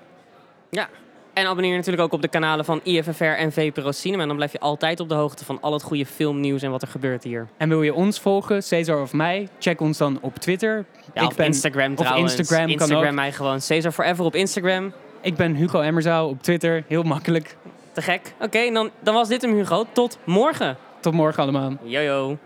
Ja. 0.71 0.89
En 1.33 1.47
abonneer 1.47 1.77
natuurlijk 1.77 2.03
ook 2.03 2.13
op 2.13 2.23
de 2.23 2.29
kanalen 2.29 2.65
van 2.65 2.81
IFFR 2.83 3.25
en 3.25 3.53
VPRO 3.53 3.93
Cinema. 3.93 4.23
En 4.23 4.29
dan 4.29 4.37
blijf 4.37 4.53
je 4.53 4.61
altijd 4.61 5.01
op 5.01 5.09
de 5.09 5.15
hoogte 5.15 5.45
van 5.45 5.59
al 5.61 5.73
het 5.73 5.83
goede 5.83 6.07
filmnieuws 6.07 6.63
en 6.63 6.71
wat 6.71 6.83
er 6.83 6.89
gebeurt 6.89 7.25
hier. 7.25 7.49
En 7.57 7.69
wil 7.69 7.83
je 7.83 7.95
ons 7.95 8.21
volgen, 8.21 8.63
Cesar 8.63 9.01
of 9.01 9.13
mij? 9.13 9.49
Check 9.59 9.81
ons 9.81 9.99
dan 9.99 10.19
op 10.21 10.37
Twitter. 10.39 10.85
Ja, 11.15 11.23
ik, 11.23 11.29
of 11.29 11.37
ben, 11.37 11.47
Instagram 11.47 11.93
of 11.93 11.99
trouwens. 11.99 12.37
Instagram 12.37 12.67
kan 12.77 12.89
Instagram 12.89 13.15
mij 13.15 13.33
gewoon. 13.33 13.61
Cesar 13.61 13.93
Forever 13.93 14.25
op 14.25 14.35
Instagram. 14.35 14.93
Ik 15.23 15.37
ben 15.37 15.55
Hugo 15.55 15.81
Emmerzaal 15.81 16.29
op 16.29 16.43
Twitter. 16.43 16.85
Heel 16.89 17.03
makkelijk. 17.03 17.57
Te 17.93 18.03
gek. 18.03 18.35
Oké, 18.41 18.71
dan, 18.73 18.91
dan 19.01 19.15
was 19.15 19.29
dit 19.29 19.43
hem 19.43 19.55
Hugo. 19.55 19.85
Tot 19.93 20.19
morgen. 20.25 20.77
Tot 21.01 21.13
morgen 21.13 21.43
allemaal. 21.43 21.73
Jojo. 21.83 22.39